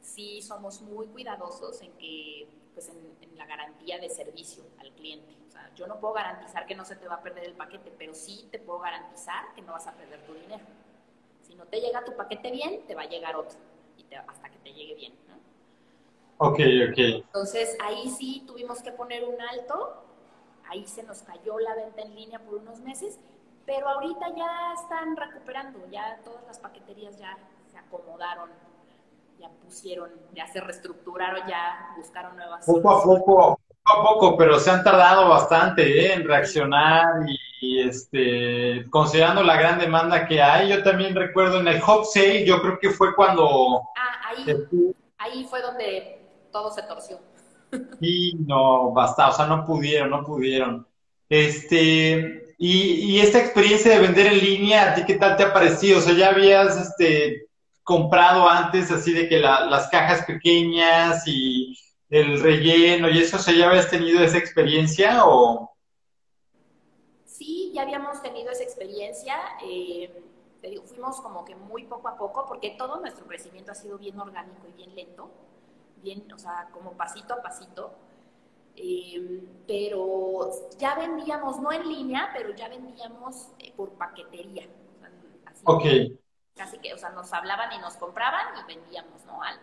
[0.00, 5.36] sí somos muy cuidadosos en que, pues en, la garantía de servicio al cliente.
[5.46, 7.92] O sea, yo no puedo garantizar que no se te va a perder el paquete,
[7.98, 10.64] pero sí te puedo garantizar que no vas a perder tu dinero.
[11.42, 13.58] Si no te llega tu paquete bien, te va a llegar otro,
[13.98, 15.34] y hasta que te llegue bien, ¿no?
[16.38, 16.98] Ok, ok.
[16.98, 20.06] Entonces ahí sí tuvimos que poner un alto,
[20.70, 23.18] ahí se nos cayó la venta en línea por unos meses,
[23.66, 27.36] pero ahorita ya están recuperando, ya todas las paqueterías ya
[27.70, 28.50] se acomodaron,
[29.38, 32.64] ya pusieron, ya se reestructuraron, ya buscaron nuevas.
[32.64, 36.14] Poco a poco, poco a poco, pero se han tardado bastante ¿eh?
[36.14, 37.06] en reaccionar
[37.60, 42.46] y, este, considerando la gran demanda que hay, yo también recuerdo en el Hot Sale,
[42.46, 43.82] yo creo que fue cuando...
[43.96, 47.18] Ah, ahí, ahí fue donde todo se torció.
[48.00, 50.86] Y no, basta, o sea, no pudieron, no pudieron.
[51.28, 55.52] Este, y, y, esta experiencia de vender en línea, ¿a ti qué tal te ha
[55.52, 55.98] parecido?
[55.98, 57.46] O sea, ya habías este,
[57.82, 61.76] comprado antes así de que las cajas pequeñas y
[62.08, 65.70] el relleno y eso, o sea, ¿ya habías tenido esa experiencia o...?
[67.24, 69.36] Sí, ya habíamos tenido esa experiencia.
[69.64, 70.10] Eh,
[70.86, 74.66] fuimos como que muy poco a poco, porque todo nuestro crecimiento ha sido bien orgánico
[74.68, 75.30] y bien lento
[76.02, 77.94] bien, o sea, como pasito a pasito.
[78.76, 84.66] Em, pero ya vendíamos, no en línea, pero ya vendíamos eh, por paquetería.
[85.64, 85.84] ok.
[86.54, 89.42] casi que, o sea, nos hablaban y nos compraban y vendíamos, ¿no?
[89.42, 89.58] Al,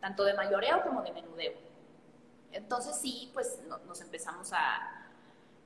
[0.00, 1.54] tanto de mayoreo como de menudeo.
[2.52, 5.10] Entonces sí, pues nos empezamos a,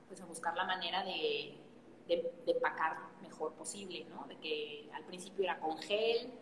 [0.08, 1.58] pues, a buscar la manera de,
[2.06, 4.26] de, de empacar mejor posible, ¿no?
[4.26, 6.32] De que al principio era con gel,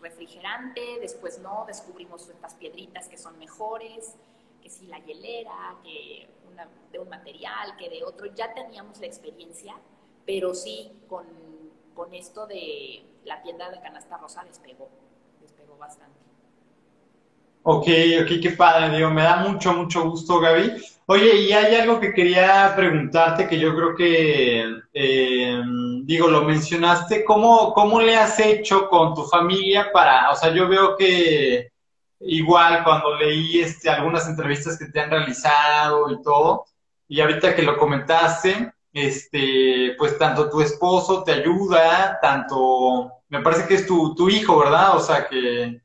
[0.00, 4.14] refrigerante, después no, descubrimos estas piedritas que son mejores,
[4.62, 6.28] que si la hielera, que
[6.92, 9.74] de un material, que de otro, ya teníamos la experiencia,
[10.26, 11.26] pero sí con,
[11.94, 14.88] con esto de la tienda de canasta rosa despegó,
[15.40, 16.18] despegó bastante.
[17.62, 17.86] Ok,
[18.22, 20.82] ok, qué padre, me da mucho, mucho gusto, Gaby.
[21.10, 25.62] Oye, y hay algo que quería preguntarte que yo creo que, eh,
[26.02, 30.68] digo, lo mencionaste, ¿cómo, ¿cómo le has hecho con tu familia para, o sea, yo
[30.68, 31.70] veo que
[32.20, 36.66] igual cuando leí este, algunas entrevistas que te han realizado y todo,
[37.08, 43.66] y ahorita que lo comentaste, este, pues tanto tu esposo te ayuda, tanto, me parece
[43.66, 44.94] que es tu, tu hijo, ¿verdad?
[44.94, 45.80] O sea, que,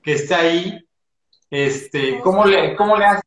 [0.00, 0.78] que está ahí.
[1.50, 3.23] Este, ¿cómo le, cómo le?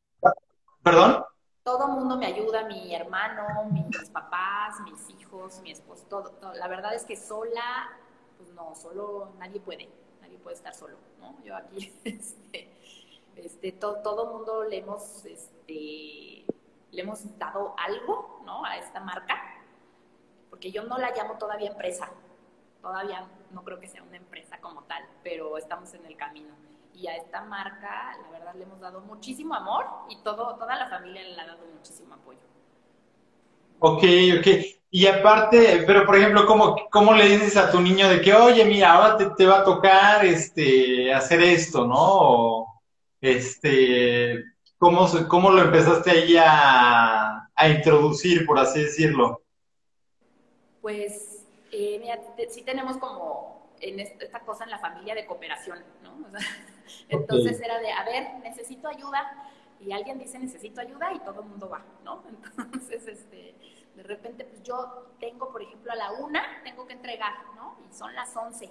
[0.87, 1.25] ¿Perdón?
[1.63, 6.93] Todo mundo me ayuda, mi hermano, mis papás, mis hijos, mi esposo, todo, La verdad
[6.93, 7.89] es que sola,
[8.37, 9.89] pues no, solo nadie puede,
[10.21, 11.35] nadie puede estar solo, ¿no?
[11.43, 12.71] Yo aquí, este,
[13.35, 16.45] este todo el mundo le hemos, este,
[16.91, 18.63] le hemos dado algo, ¿no?
[18.63, 19.35] A esta marca,
[20.49, 22.09] porque yo no la llamo todavía empresa,
[22.81, 26.55] todavía no creo que sea una empresa como tal, pero estamos en el camino
[26.97, 30.89] y a esta marca, la verdad, le hemos dado muchísimo amor y todo, toda la
[30.89, 32.39] familia le ha dado muchísimo apoyo.
[33.79, 34.03] Ok,
[34.39, 34.47] ok.
[34.89, 38.65] Y aparte, pero por ejemplo, ¿cómo, ¿cómo le dices a tu niño de que, oye,
[38.65, 41.95] mira, ahora te, te va a tocar este, hacer esto, ¿no?
[41.97, 42.81] O,
[43.21, 44.43] este,
[44.79, 49.43] ¿cómo, ¿cómo lo empezaste ahí a, a introducir, por así decirlo?
[50.81, 56.27] Pues, eh, mira, sí tenemos como en esta cosa en la familia de cooperación, ¿no?
[56.27, 56.39] O sea,
[57.09, 61.47] entonces era de, a ver, necesito ayuda, y alguien dice necesito ayuda y todo el
[61.47, 62.23] mundo va, ¿no?
[62.57, 63.55] Entonces, este,
[63.95, 67.77] de repente, pues yo tengo, por ejemplo, a la una, tengo que entregar, ¿no?
[67.87, 68.69] Y son las once.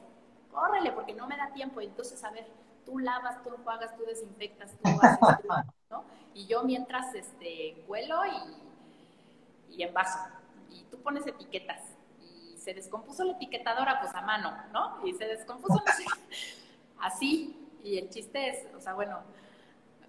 [0.50, 1.80] Córrele, porque no me da tiempo.
[1.80, 2.46] Entonces, a ver,
[2.84, 5.18] tú lavas, tú enjuagas, tú desinfectas, tú haces,
[5.90, 6.04] ¿no?
[6.34, 8.20] Y yo mientras, este, vuelo
[9.68, 10.18] y, y envaso.
[10.70, 11.95] Y tú pones etiquetas.
[12.66, 15.06] Se descompuso la etiquetadora, pues a mano, ¿no?
[15.06, 16.04] Y se descompuso, no sé,
[16.98, 17.56] así.
[17.84, 19.20] Y el chiste es, o sea, bueno,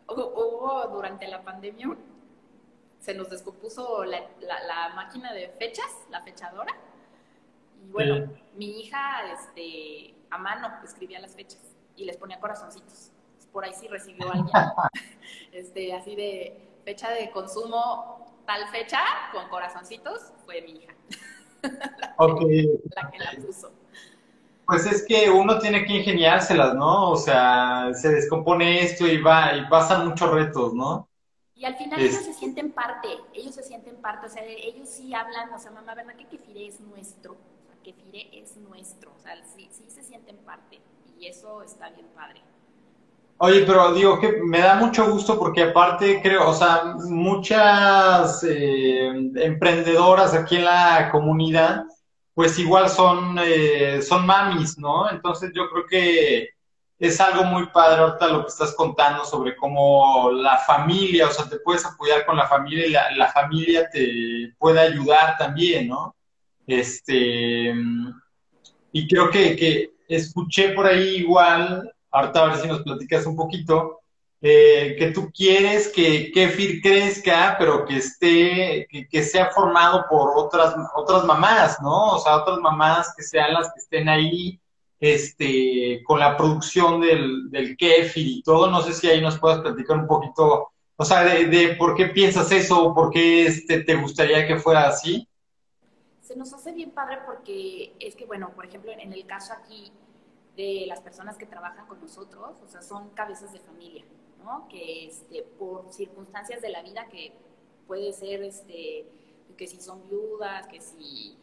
[0.07, 1.95] hubo durante la pandemia,
[2.99, 6.73] se nos descompuso la, la, máquina de fechas, la fechadora.
[7.85, 11.61] Y bueno, mi hija este, a mano escribía las fechas
[11.95, 13.11] y les ponía corazoncitos.
[13.53, 14.49] Por ahí sí recibió alguien,
[15.51, 20.95] este, así de fecha de consumo, tal fecha, con corazoncitos, fue mi hija.
[22.95, 23.71] la que la puso.
[24.65, 27.11] Pues es que uno tiene que ingeniárselas, ¿no?
[27.11, 31.07] O sea, se descompone esto y va, y pasan muchos retos, ¿no?
[31.55, 35.13] Y al final ellos se sienten parte, ellos se sienten parte, o sea, ellos sí
[35.13, 37.31] hablan, o sea, mamá, ¿verdad que Kefire es nuestro?
[37.33, 40.79] O sea, Kefire es nuestro, o sea, sí, sí se sienten parte
[41.17, 42.41] y eso está bien padre.
[43.39, 49.11] Oye, pero digo que me da mucho gusto porque aparte creo, o sea, muchas eh,
[49.35, 51.83] emprendedoras aquí en la comunidad
[52.37, 55.09] pues igual son, eh, son mamis, ¿no?
[55.09, 56.49] Entonces yo creo que
[56.99, 61.49] es algo muy padre ahorita lo que estás contando sobre cómo la familia, o sea,
[61.49, 66.15] te puedes apoyar con la familia y la, familia te puede ayudar también, ¿no?
[66.67, 67.73] Este,
[68.91, 73.35] y creo que, que escuché por ahí igual, ahorita a ver si nos platicas un
[73.35, 74.01] poquito,
[74.39, 80.75] eh, que tú quieres que Kefir crezca, pero que esté, que, sea formado por otras,
[80.95, 82.13] otras mamás, ¿no?
[82.15, 84.59] O sea, otras mamás que sean las que estén ahí,
[84.99, 88.69] este, con la producción del, del Kefir y todo.
[88.69, 92.51] No sé si ahí nos puedes platicar un poquito, o sea, de, por qué piensas
[92.51, 95.27] eso, por qué este, te gustaría que fuera así.
[96.21, 99.91] Se nos hace bien padre porque es que, bueno, por ejemplo, en el caso aquí
[100.57, 104.03] de las personas que trabajan con nosotros, o sea, son cabezas de familia
[104.69, 107.33] que este, por circunstancias de la vida que
[107.85, 109.05] puede ser este,
[109.57, 111.37] que si son viudas, que si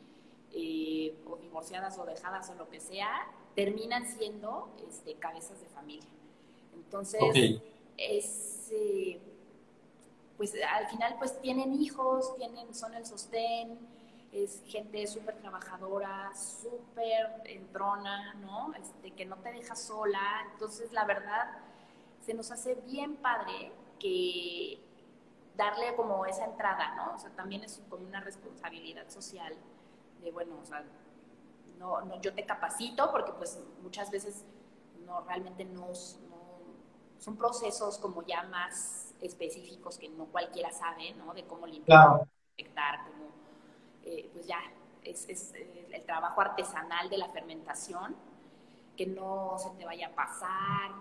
[0.53, 6.09] eh, o divorciadas o dejadas o lo que sea, terminan siendo este, cabezas de familia.
[6.75, 7.21] Entonces,
[7.97, 9.21] es, eh,
[10.37, 13.79] pues al final pues tienen hijos, tienen, son el sostén,
[14.35, 18.75] es gente súper trabajadora, súper entrona, ¿no?
[18.75, 20.45] Este, que no te deja sola.
[20.53, 21.59] Entonces, la verdad,
[22.21, 24.81] se nos hace bien padre que
[25.57, 27.15] darle como esa entrada, ¿no?
[27.15, 29.55] O sea, también es como una responsabilidad social
[30.21, 30.85] de, bueno, o sea,
[31.79, 34.45] no, no, yo te capacito porque pues muchas veces
[35.07, 35.93] no, realmente no,
[37.19, 41.33] son procesos como ya más específicos que no cualquiera sabe, ¿no?
[41.35, 43.24] De cómo limpiar, cómo cómo,
[44.05, 44.59] eh, pues ya,
[45.03, 48.17] es, es el trabajo artesanal de la fermentación,
[48.97, 50.93] que no se te vaya a pasar,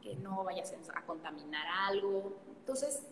[0.00, 2.34] que no vayas a contaminar algo.
[2.58, 3.02] Entonces,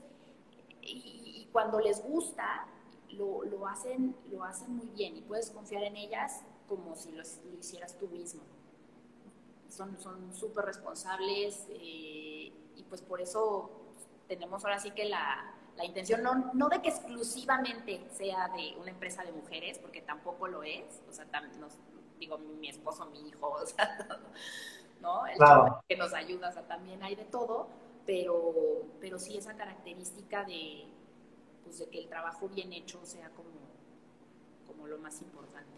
[0.83, 2.67] y, cuando les gusta,
[3.11, 7.23] lo, lo, hacen, lo hacen muy bien y puedes confiar en ellas como si lo,
[7.59, 8.43] hicieras tú mismo.
[9.69, 9.97] Son
[10.33, 13.71] súper responsables eh, y pues por eso
[14.29, 18.91] tenemos ahora sí que la, la intención no, no, de que exclusivamente sea de una
[18.91, 21.27] empresa de mujeres, porque tampoco lo es, o sea,
[21.59, 21.75] nos,
[22.19, 23.97] digo, mi esposo, mi hijo, o sea,
[25.01, 25.27] ¿no?
[25.27, 25.39] El
[25.89, 27.69] que nos ayuda, o sea, también hay de todo,
[28.07, 28.55] pero,
[29.01, 30.85] pero sí esa característica de,
[31.65, 33.51] pues, de que el trabajo bien hecho sea como,
[34.67, 35.71] como lo más importante.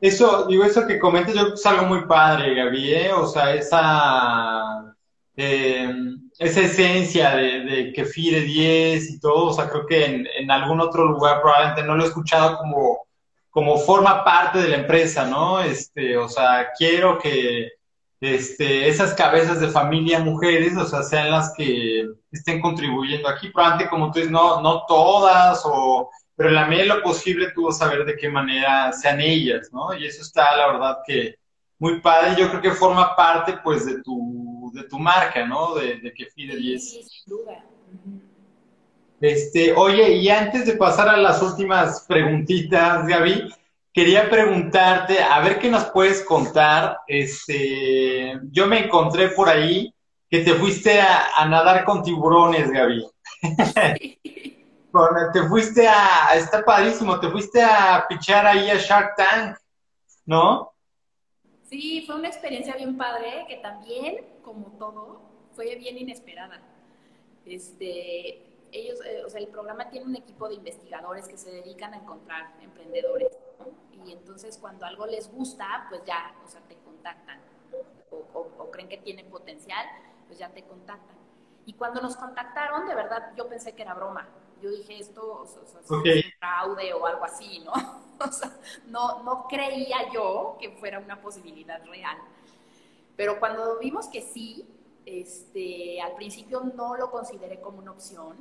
[0.00, 3.12] Eso, digo, eso que comentas, yo es algo muy padre, Gaby, ¿eh?
[3.12, 4.96] o sea, esa,
[5.40, 5.88] eh,
[6.40, 10.80] esa esencia de, de que FIRE 10 y todo, o sea, creo que en, algún
[10.80, 13.06] otro lugar probablemente no lo he escuchado como,
[13.48, 15.60] como forma parte de la empresa, ¿no?
[15.60, 17.68] Este, o sea, quiero que,
[18.20, 23.50] este, esas cabezas de familia mujeres, o sea, sean las que estén contribuyendo aquí.
[23.50, 27.52] Probablemente, como tú dices, no, no todas, o, pero en la medida de lo posible
[27.54, 29.94] tú vas a de qué manera sean ellas, ¿no?
[29.94, 31.36] Y eso está, la verdad, que
[31.78, 32.34] muy padre.
[32.36, 35.74] Yo creo que forma parte, pues, de tu, de tu marca, ¿no?
[35.74, 36.90] De, de que Fide 10.
[36.90, 37.64] Sí, sin duda.
[39.20, 43.52] Este, oye, y antes de pasar a las últimas preguntitas, Gaby,
[43.92, 46.98] quería preguntarte, a ver qué nos puedes contar.
[47.06, 49.92] Este, yo me encontré por ahí
[50.30, 53.06] que te fuiste a, nadar con tiburones, Gaby.
[55.32, 59.56] te fuiste a, está padrísimo, te fuiste a pichar ahí a Shark Tank,
[60.26, 60.72] ¿no?
[61.68, 65.20] Sí, fue una experiencia bien padre, que también, como todo,
[65.52, 66.62] fue bien inesperada.
[67.44, 71.92] Este, ellos, eh, o sea, el programa tiene un equipo de investigadores que se dedican
[71.92, 73.36] a encontrar emprendedores.
[74.06, 77.38] Y entonces cuando algo les gusta, pues ya, o sea, te contactan.
[78.32, 79.84] O, creen que tiene potencial,
[80.26, 81.16] pues ya te contactan.
[81.66, 84.26] Y cuando nos contactaron, de verdad, yo pensé que era broma.
[84.62, 85.62] Yo dije, esto o sea,
[86.04, 87.72] es fraude o algo así, ¿no?
[88.20, 92.18] o sea, no, no creía yo que fuera una posibilidad real.
[93.16, 94.66] Pero cuando vimos que sí,
[95.04, 98.36] este, al principio no lo consideré como una opción,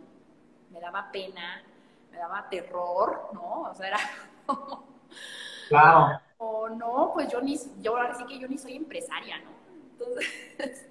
[0.70, 1.64] me daba pena,
[2.12, 3.62] me daba terror, ¿no?
[3.62, 4.00] O sea, era
[4.46, 4.84] como...
[5.70, 6.20] Claro.
[6.38, 9.50] O no, pues yo ni, yo ahora sí que yo ni soy empresaria, ¿no?
[9.92, 10.28] Entonces,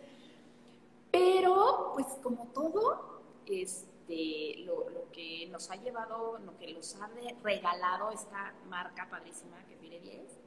[1.11, 7.09] pero pues como todo, este, lo, lo, que nos ha llevado, lo que nos ha
[7.43, 10.39] regalado esta marca padrísima que Fire 10,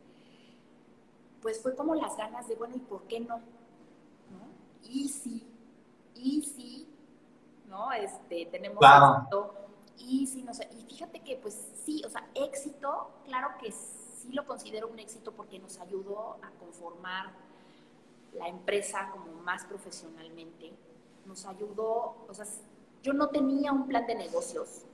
[1.42, 3.38] pues fue como las ganas de, bueno, ¿y por qué no?
[3.38, 4.48] ¿No?
[4.84, 5.46] Y sí,
[6.16, 6.88] y sí,
[7.68, 7.92] ¿no?
[7.92, 9.54] Este, tenemos éxito,
[9.98, 14.32] y sí, no sé, y fíjate que pues sí, o sea, éxito, claro que sí
[14.32, 17.32] lo considero un éxito porque nos ayudó a conformar
[18.34, 20.72] la empresa como más profesionalmente,
[21.26, 22.46] nos ayudó, o sea,
[23.02, 24.86] yo no tenía un plan de negocios,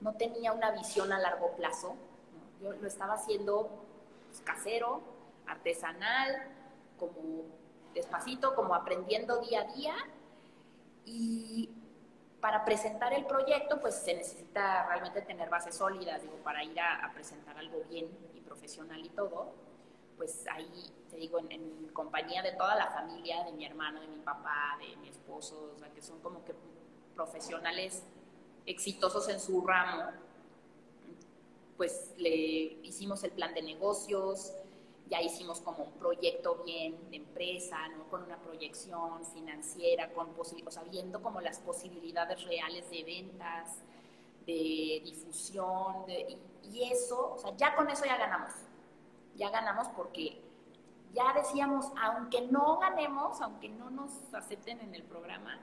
[0.00, 1.94] no tenía una visión a largo plazo,
[2.60, 3.68] yo lo estaba haciendo
[4.28, 5.02] pues, casero,
[5.46, 6.48] artesanal,
[6.98, 7.44] como
[7.94, 9.94] despacito, como aprendiendo día a día.
[11.04, 11.70] Y
[12.40, 17.10] para presentar el proyecto, pues se necesita realmente tener bases sólidas, digo, para ir a,
[17.14, 19.52] presentar algo bien y profesional y todo.
[20.16, 24.18] Pues ahí, te digo, en, compañía de toda la familia, de mi hermano, de mi
[24.18, 26.54] papá, de mi esposo, o sea, que son como que
[27.14, 28.02] profesionales
[28.66, 30.10] exitosos en su ramo,
[31.76, 32.30] pues le
[32.82, 34.52] hicimos el plan de negocios,
[35.10, 37.78] ya hicimos como un proyecto bien de empresa,
[38.10, 43.78] con una proyección financiera, con o sea, viendo como las posibilidades reales de ventas,
[44.46, 46.38] de difusión, y,
[46.90, 48.52] eso, ya con eso ya ganamos,
[49.36, 50.40] ya ganamos porque
[51.12, 55.60] ya decíamos, aunque no ganemos, aunque no nos acepten en el programa,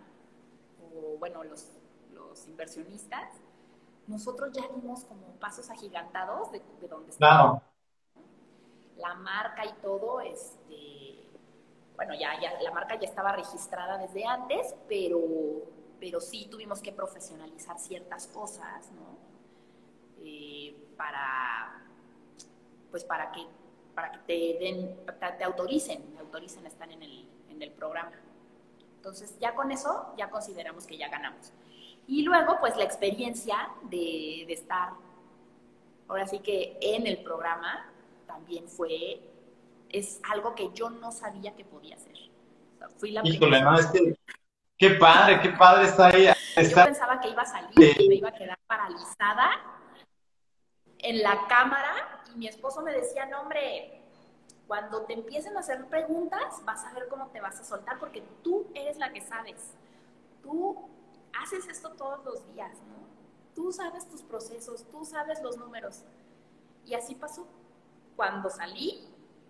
[0.96, 1.68] o bueno, los,
[2.14, 3.30] los inversionistas,
[4.08, 7.62] nosotros ya dimos como pasos agigantados de, de donde estamos
[9.02, 11.28] la marca y todo, este,
[11.96, 15.20] bueno, ya, ya la marca ya estaba registrada desde antes, pero,
[16.00, 19.18] pero sí tuvimos que profesionalizar ciertas cosas, ¿no?
[20.24, 21.84] Eh, para,
[22.92, 23.46] pues para que,
[23.96, 24.96] para que te den,
[25.38, 28.12] te, autoricen, te autoricen están en el, en el programa.
[29.02, 31.52] Entonces, ya con eso, ya consideramos que ya ganamos.
[32.06, 34.92] Y luego, pues la experiencia de, de estar,
[36.08, 37.92] ahora sí que en el programa,
[38.28, 39.20] también fue,
[39.90, 42.14] es algo que yo no sabía que podía hacer.
[43.00, 44.16] fui la Híjole, no, es que,
[44.78, 46.28] qué padre, qué padre está ahí.
[46.70, 49.50] Yo pensaba que iba a salir, que me iba a quedar paralizada
[51.00, 54.04] en la cámara y mi esposo me decía, no hombre,
[54.72, 58.24] cuando te empiecen a hacer preguntas vas a ver cómo te vas a soltar porque
[58.42, 59.74] tú eres la que sabes.
[60.42, 60.88] Tú
[61.38, 63.54] haces esto todos los días, ¿no?
[63.54, 66.06] Tú sabes tus procesos, tú sabes los números.
[66.86, 67.46] Y así pasó
[68.16, 69.10] cuando salí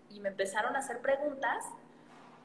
[0.09, 1.65] y me empezaron a hacer preguntas,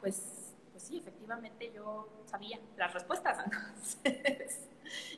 [0.03, 3.39] pues, pues sí, efectivamente yo sabía las respuestas.
[4.05, 4.69] Entonces,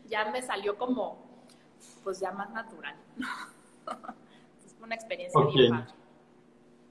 [0.06, 1.18] ya me salió como,
[2.04, 2.94] pues ya más natural.
[4.64, 5.97] es una experiencia bien padre.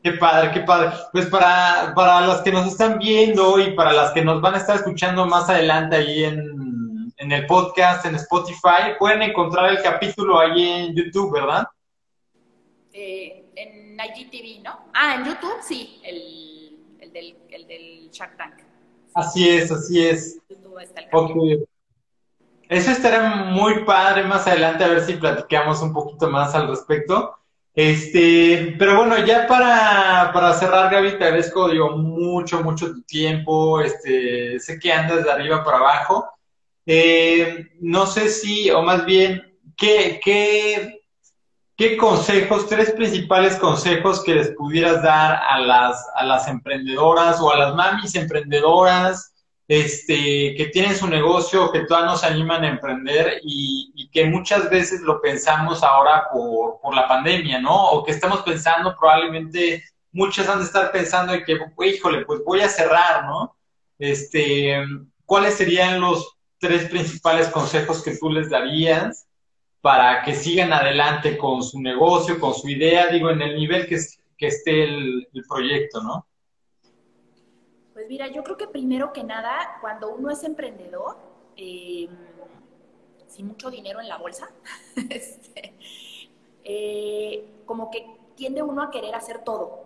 [0.04, 0.92] Qué padre, qué padre.
[1.12, 4.58] Pues para, para las que nos están viendo y para las que nos van a
[4.58, 10.40] estar escuchando más adelante ahí en, en el podcast, en Spotify, pueden encontrar el capítulo
[10.40, 11.68] ahí en YouTube, ¿verdad?
[12.94, 14.88] Eh, en IGTV, ¿no?
[14.94, 18.54] Ah, en YouTube sí, el, el, del, el del Shark Tank.
[19.14, 20.40] Así es, así es.
[22.70, 27.36] Eso estará muy padre más adelante, a ver si platicamos un poquito más al respecto.
[27.78, 33.80] Este, pero bueno, ya para, para cerrar, Gaby, te agradezco, mucho, mucho tu tiempo.
[33.82, 36.28] Este, sé que andas de arriba para abajo.
[36.88, 40.98] Eh, no sé si, o más bien, ¿qué, qué
[41.78, 47.52] ¿qué consejos, tres principales consejos que les pudieras dar a las, a las emprendedoras o
[47.52, 49.36] a las mamis emprendedoras
[49.68, 54.70] este, que tienen su negocio, que todavía no se animan a emprender y, que muchas
[54.70, 57.92] veces lo pensamos ahora por, la pandemia, ¿no?
[57.92, 62.62] O que estamos pensando probablemente, muchas han de estar pensando en que, híjole, pues voy
[62.62, 63.56] a cerrar, ¿no?
[64.00, 64.78] Este,
[65.26, 69.28] ¿cuáles serían los tres principales consejos que tú les darías?
[69.88, 73.98] para que sigan adelante con su negocio, con su idea, digo, en el nivel que,
[74.38, 76.28] que esté el, proyecto, ¿no?
[78.08, 81.18] Pues mira, yo creo que primero que nada, cuando uno es emprendedor,
[81.58, 82.08] eh,
[83.28, 84.50] sin mucho dinero en la bolsa,
[85.10, 85.74] este,
[86.64, 89.84] eh, como que tiende uno a querer hacer todo,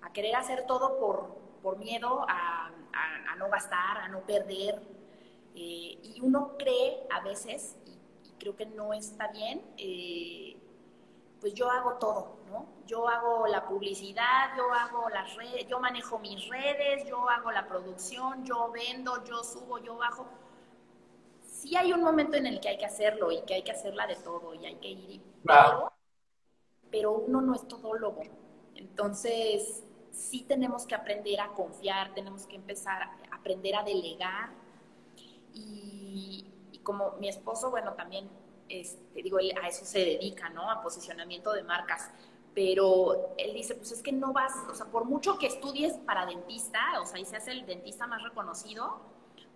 [0.00, 1.26] a querer hacer todo por,
[1.62, 4.80] por miedo a, a, no gastar, a no perder.
[5.54, 10.47] Eh, y uno cree a veces, y, creo que no está bien, eh,
[11.40, 12.66] pues yo hago todo, ¿no?
[12.86, 17.66] Yo hago la publicidad, yo hago las redes, yo manejo mis redes, yo hago la
[17.66, 20.26] producción, yo vendo, yo subo, yo bajo.
[21.42, 24.06] Sí hay un momento en el que hay que hacerlo y que hay que hacerla
[24.06, 25.92] de todo y hay que ir, pero,
[26.90, 28.22] pero uno no es todólogo.
[28.74, 34.50] Entonces, sí tenemos que aprender a confiar, tenemos que empezar a aprender a delegar.
[35.52, 38.28] Y, y como mi esposo, bueno, también
[38.68, 40.70] este, digo, él a eso se dedica, ¿no?
[40.70, 42.10] A posicionamiento de marcas.
[42.54, 46.26] Pero él dice, pues es que no vas, o sea, por mucho que estudies para
[46.26, 49.00] dentista, o sea, y seas el dentista más reconocido,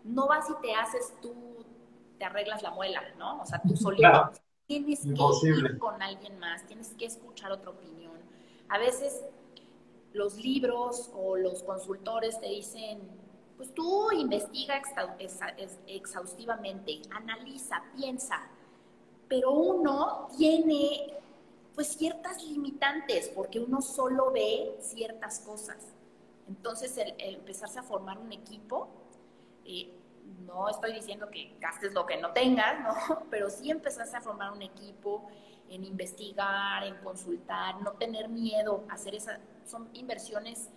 [0.04, 1.34] no vas y te haces tú,
[2.18, 3.42] te arreglas la muela, ¿no?
[3.42, 4.30] O sea, tú solito.
[4.66, 8.12] Tienes que ir con alguien más, tienes que escuchar otra opinión.
[8.68, 9.24] A veces
[10.12, 13.00] los libros o los consultores te dicen,
[13.56, 14.80] pues tú investiga
[15.86, 18.40] exhaustivamente, analiza, piensa,
[19.32, 21.18] pero uno tiene
[21.74, 25.94] pues ciertas limitantes porque uno solo ve ciertas cosas.
[26.46, 28.90] Entonces, el, empezarse a formar un equipo,
[29.64, 29.90] eh,
[30.44, 33.20] no estoy diciendo que gastes lo que no tengas, ¿no?
[33.30, 35.30] Pero sí empezarse a formar un equipo,
[35.70, 40.68] en investigar, en consultar, no tener miedo, hacer esas, son inversiones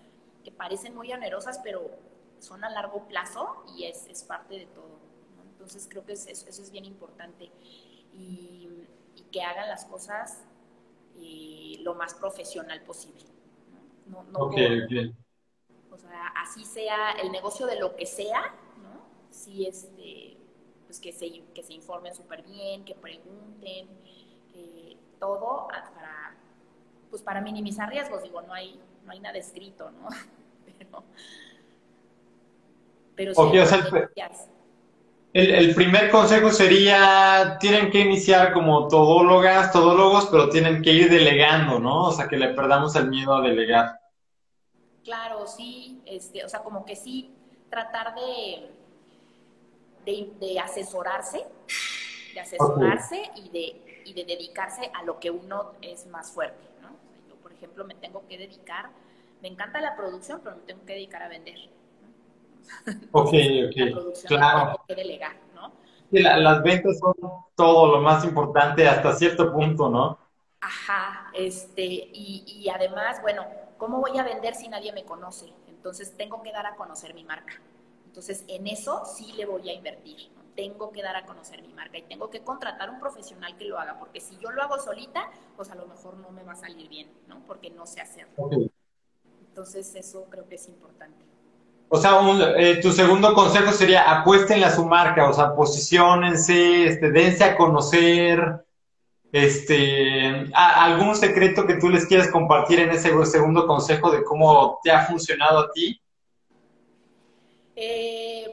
[0.45, 1.91] que parecen muy onerosas, pero
[2.39, 4.97] son a largo plazo y es, es parte de todo.
[5.51, 7.51] Entonces creo que eso es bien importante
[8.17, 8.61] y,
[9.31, 10.45] que hagan las cosas
[11.17, 13.25] eh, lo más profesional posible.
[14.07, 14.23] ¿no?
[14.23, 19.01] No, O sea, así sea el negocio de lo que sea, ¿no?
[19.29, 20.37] Sí, este,
[20.85, 23.89] pues que se, que se informen súper bien, que pregunten,
[25.19, 26.35] todo para,
[27.09, 28.23] pues para minimizar riesgos.
[28.23, 30.07] Digo, no hay, no hay nada escrito, ¿no?
[30.77, 31.03] Pero,
[33.15, 34.09] pero sí, el,
[35.75, 42.05] primer consejo sería, tienen que iniciar como todólogas, todólogos, pero tienen que ir delegando, ¿no?
[42.05, 43.99] O sea, que le perdamos el miedo a delegar.
[45.03, 47.31] Claro, sí, este, o sea, como que sí,
[47.69, 48.71] tratar de,
[50.39, 51.45] de, asesorarse,
[52.33, 56.89] de asesorarse y, de, y de dedicarse a lo que uno es más fuerte, ¿no?
[57.27, 58.89] Yo, por ejemplo, me tengo que dedicar,
[59.41, 61.57] me encanta la producción, pero me tengo que dedicar a vender
[63.11, 63.33] ok,
[63.69, 64.25] ok.
[64.27, 64.79] Claro.
[64.87, 65.71] Que delegar, ¿no?
[66.11, 67.13] las ventas son
[67.55, 70.17] todo lo más importante hasta cierto punto, ¿no?
[70.61, 73.45] Ajá, este, y, y además, bueno,
[73.77, 75.51] ¿cómo voy a vender si nadie me conoce?
[75.67, 77.53] Entonces tengo que dar a conocer mi marca.
[78.05, 80.29] Entonces en eso sí le voy a invertir.
[80.55, 83.77] Tengo que dar a conocer mi marca y tengo que contratar un profesional que lo
[83.77, 86.55] haga, porque si yo lo hago solita, pues a lo mejor no me va a
[86.55, 87.41] salir bien, ¿no?
[87.45, 88.49] Porque no sé hacerlo.
[89.49, 91.25] Entonces eso creo que es importante.
[91.87, 92.19] O sea,
[92.57, 97.55] eh, tu segundo consejo sería apuéstenle a su marca, o sea, posicionense, este, dense a
[97.55, 98.65] conocer,
[99.31, 104.91] este, algún secreto que tú les quieras compartir en ese segundo consejo de cómo te
[104.91, 106.01] ha funcionado a ti.
[107.75, 108.49] Eh,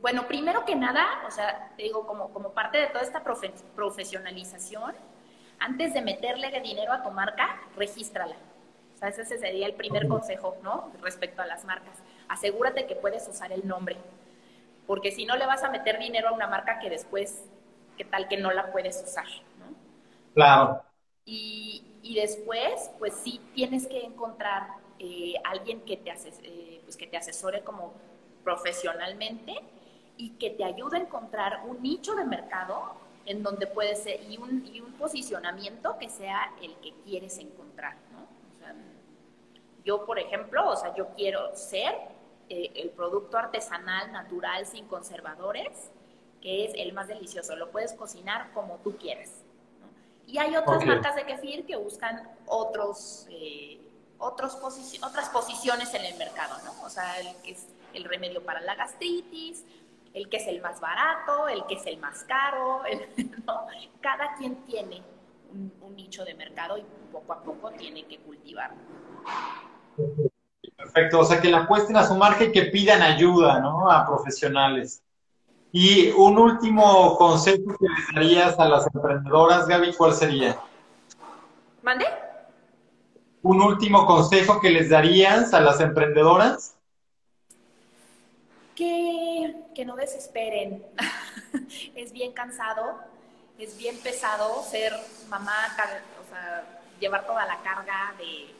[0.00, 3.24] bueno, primero que nada, o sea, te digo, como, como parte de toda esta
[3.74, 4.94] profesionalización,
[5.58, 8.36] antes de meterle dinero a tu marca, regístrala.
[8.94, 10.92] O sea, ese sería el primer consejo, ¿no?
[11.02, 11.96] Respecto a las marcas
[12.28, 13.96] asegúrate que puedes usar el nombre,
[14.86, 17.44] porque si no le vas a meter dinero a una marca que después,
[17.96, 19.26] ¿qué tal que no la puedes usar?
[19.58, 19.74] ¿no?
[20.34, 20.82] Claro.
[21.24, 21.82] Y,
[22.14, 24.68] después, pues sí tienes que encontrar
[24.98, 27.92] eh, alguien que te, eh, pues que te asesore como
[28.44, 29.54] profesionalmente
[30.16, 32.94] y que te ayude a encontrar un nicho de mercado
[33.26, 37.96] en donde puede ser y un, y un posicionamiento que sea el que quieres encontrar,
[38.12, 38.22] ¿no?
[38.22, 38.74] O sea,
[39.84, 41.92] yo, por ejemplo, o sea, yo quiero ser
[42.48, 45.90] eh, el producto artesanal, natural, sin conservadores,
[46.40, 47.56] que es el más delicioso.
[47.56, 49.30] Lo puedes cocinar como tú quieras.
[50.26, 53.80] Y hay otras marcas de kefir que buscan otros, eh,
[54.18, 54.54] otros
[55.02, 56.84] otras posiciones en el mercado, ¿no?
[56.84, 59.64] O sea, el que es el remedio para la gastritis,
[60.14, 62.82] el que es el más barato, el que es el más caro,
[64.00, 65.02] Cada quien tiene
[65.52, 68.78] un, un nicho de mercado y poco a poco tiene que cultivarlo.
[70.96, 73.90] Perfecto, o sea, que la apuesten a su marca y que pidan ayuda, ¿no?
[73.90, 75.02] A profesionales.
[75.70, 80.58] Y un último consejo que les darías a las emprendedoras, Gaby, ¿cuál sería?
[81.82, 82.06] ¿Mande?
[83.42, 86.74] Un último consejo que les darías a las emprendedoras.
[88.74, 90.82] Que, que no desesperen.
[91.94, 92.94] es bien cansado
[93.58, 94.92] es bien pesado ser
[95.28, 95.54] mamá,
[96.24, 96.64] o sea,
[97.00, 98.54] llevar toda la carga de,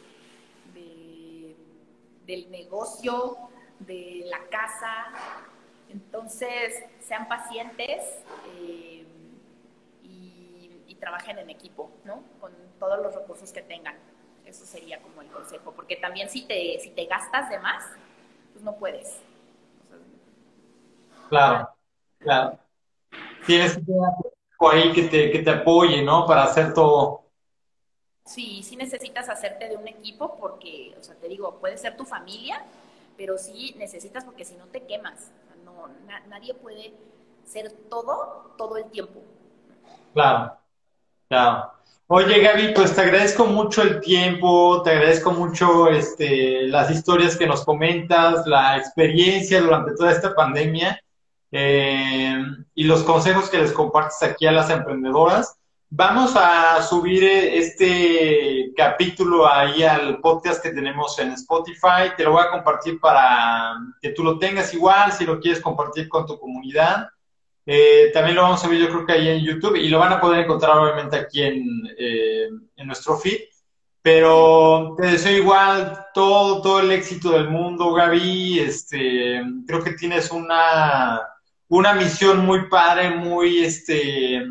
[2.26, 3.36] del negocio,
[3.78, 5.06] de la casa.
[5.88, 8.02] Entonces, sean pacientes
[8.58, 9.06] eh,
[10.02, 12.22] y, trabajen en equipo, ¿no?
[12.40, 13.94] Con todos los recursos que tengan.
[14.44, 17.84] Eso sería como el consejo, porque también si te, si te gastas de más,
[18.52, 19.20] pues no puedes.
[21.28, 21.68] claro,
[22.18, 22.58] claro.
[23.46, 24.02] Tienes que tener
[24.72, 26.26] ahí que te, que te apoye, ¿no?
[26.26, 27.25] Para hacer todo.
[28.26, 32.04] Sí, sí necesitas hacerte de un equipo porque, o sea, te digo, puede ser tu
[32.04, 32.64] familia,
[33.16, 35.30] pero sí necesitas porque si no te quemas.
[35.64, 35.88] No,
[36.28, 36.92] nadie puede
[37.44, 39.22] ser todo todo el tiempo.
[40.12, 40.56] Claro,
[41.28, 41.72] claro.
[42.08, 47.46] Oye, Gaby, pues te agradezco mucho el tiempo, te agradezco mucho este, las historias que
[47.46, 51.00] nos comentas, la experiencia durante toda esta pandemia
[51.50, 52.42] eh,
[52.74, 55.56] y los consejos que les compartes aquí a las emprendedoras.
[55.88, 62.10] Vamos a subir este capítulo ahí al podcast que tenemos en Spotify.
[62.16, 66.08] Te lo voy a compartir para que tú lo tengas igual, si lo quieres compartir
[66.08, 67.08] con tu comunidad.
[67.64, 70.12] Eh, también lo vamos a ver yo creo que ahí en YouTube y lo van
[70.12, 71.64] a poder encontrar obviamente aquí en,
[71.96, 73.42] eh, en nuestro feed.
[74.02, 78.58] Pero te deseo igual todo, todo el éxito del mundo, Gaby.
[78.58, 81.22] Este, creo que tienes una,
[81.68, 84.44] una misión muy padre, muy este,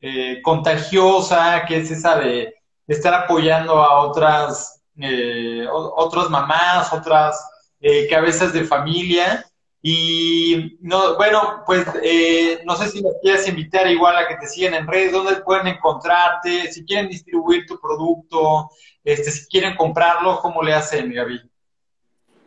[0.00, 2.54] eh, contagiosa, que es esa de
[2.86, 4.82] estar apoyando a otras,
[5.70, 7.48] otras mamás, otras
[8.08, 9.44] cabezas de familia.
[9.82, 14.46] Y no, bueno, pues eh, no sé si les quieres invitar igual a que te
[14.46, 18.68] sigan en redes, dónde pueden encontrarte, si quieren distribuir tu producto,
[19.02, 21.40] este, si quieren comprarlo, ¿cómo le hacen, Gaby?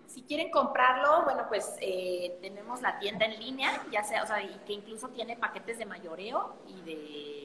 [0.05, 4.37] Si quieren comprarlo, bueno, pues eh, tenemos la tienda en línea, ya sea, o sea,
[4.67, 7.42] que incluso tiene paquetes de mayoreo y de,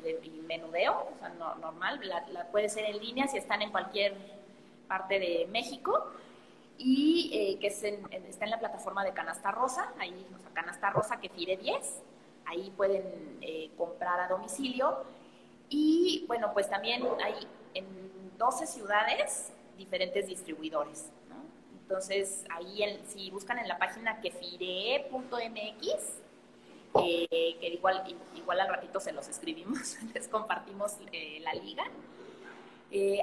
[0.00, 1.28] de menudeo, o sea,
[1.60, 2.00] normal,
[2.32, 4.14] la puede ser en línea si están en cualquier
[4.88, 6.12] parte de México
[6.82, 7.88] y eh, que está
[8.44, 12.02] en la plataforma de Canasta Rosa, ahí, Canasta Rosa que tire 10,
[12.46, 15.04] ahí pueden eh, comprar a domicilio.
[15.68, 17.86] Y bueno, pues también hay en
[18.38, 21.10] 12 ciudades diferentes distribuidores.
[21.82, 25.10] Entonces, ahí si buscan en la página kefire.mx,
[26.94, 30.96] eh, que igual, al ratito se los escribimos, les compartimos
[31.40, 31.84] la liga,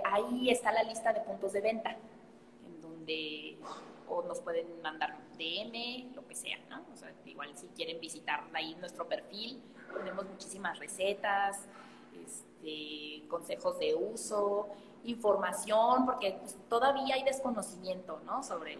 [0.05, 1.97] ahí está la lista de puntos de venta
[4.09, 6.85] o nos pueden mandar DM, lo que sea, ¿no?
[6.93, 9.61] O sea, igual si quieren visitar ahí nuestro perfil,
[9.93, 11.65] tenemos muchísimas recetas,
[12.13, 14.69] este, consejos de uso,
[15.03, 18.43] información, porque pues, todavía hay desconocimiento, ¿no?
[18.43, 18.77] Sobre,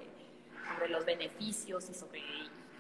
[0.74, 2.22] sobre los beneficios y sobre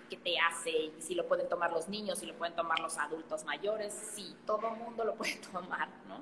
[0.08, 2.98] qué te hace, y si lo pueden tomar los niños, si lo pueden tomar los
[2.98, 6.22] adultos mayores, sí, todo mundo lo puede tomar, ¿no?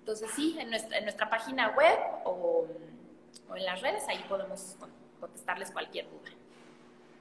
[0.00, 2.66] Entonces sí, en nuestra, en nuestra página web o
[3.48, 4.76] o en las redes, ahí podemos
[5.20, 6.32] contestarles cualquier duda.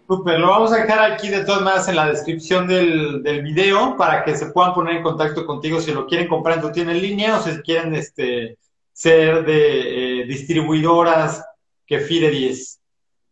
[0.08, 3.98] Super, lo vamos a dejar aquí de todas maneras en la descripción del, del video
[3.98, 6.93] para que se puedan poner en contacto contigo si lo quieren comprar en tu tienda
[6.93, 8.58] en línea o si quieren este,
[8.93, 11.43] ser de eh, distribuidoras
[11.88, 12.80] que FIDE 10.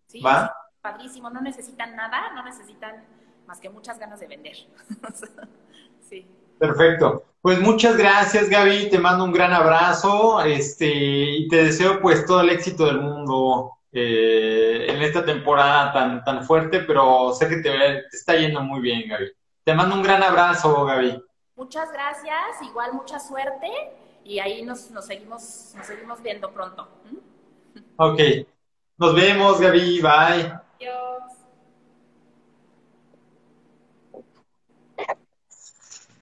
[0.07, 0.55] Sí, ¿Va?
[0.83, 3.05] Padrísimo, no necesitan nada, no necesitan
[3.47, 4.55] más que muchas ganas de vender.
[6.09, 6.27] sí.
[6.59, 7.23] Perfecto.
[7.41, 8.89] Pues muchas gracias, Gaby.
[8.89, 13.71] Te mando un gran abrazo este, y te deseo pues todo el éxito del mundo
[13.91, 19.07] eh, en esta temporada tan, tan fuerte, pero sé que te, está yendo muy bien,
[19.07, 19.31] Gaby.
[19.63, 21.23] Te mando un gran abrazo, Gaby.
[21.55, 23.67] Muchas gracias, igual mucha suerte
[24.25, 26.87] y ahí nos, nos, seguimos, nos seguimos viendo pronto.
[27.95, 28.19] Ok,
[28.97, 30.01] nos vemos, Gaby.
[30.01, 30.62] Bye.
[30.83, 31.12] Yo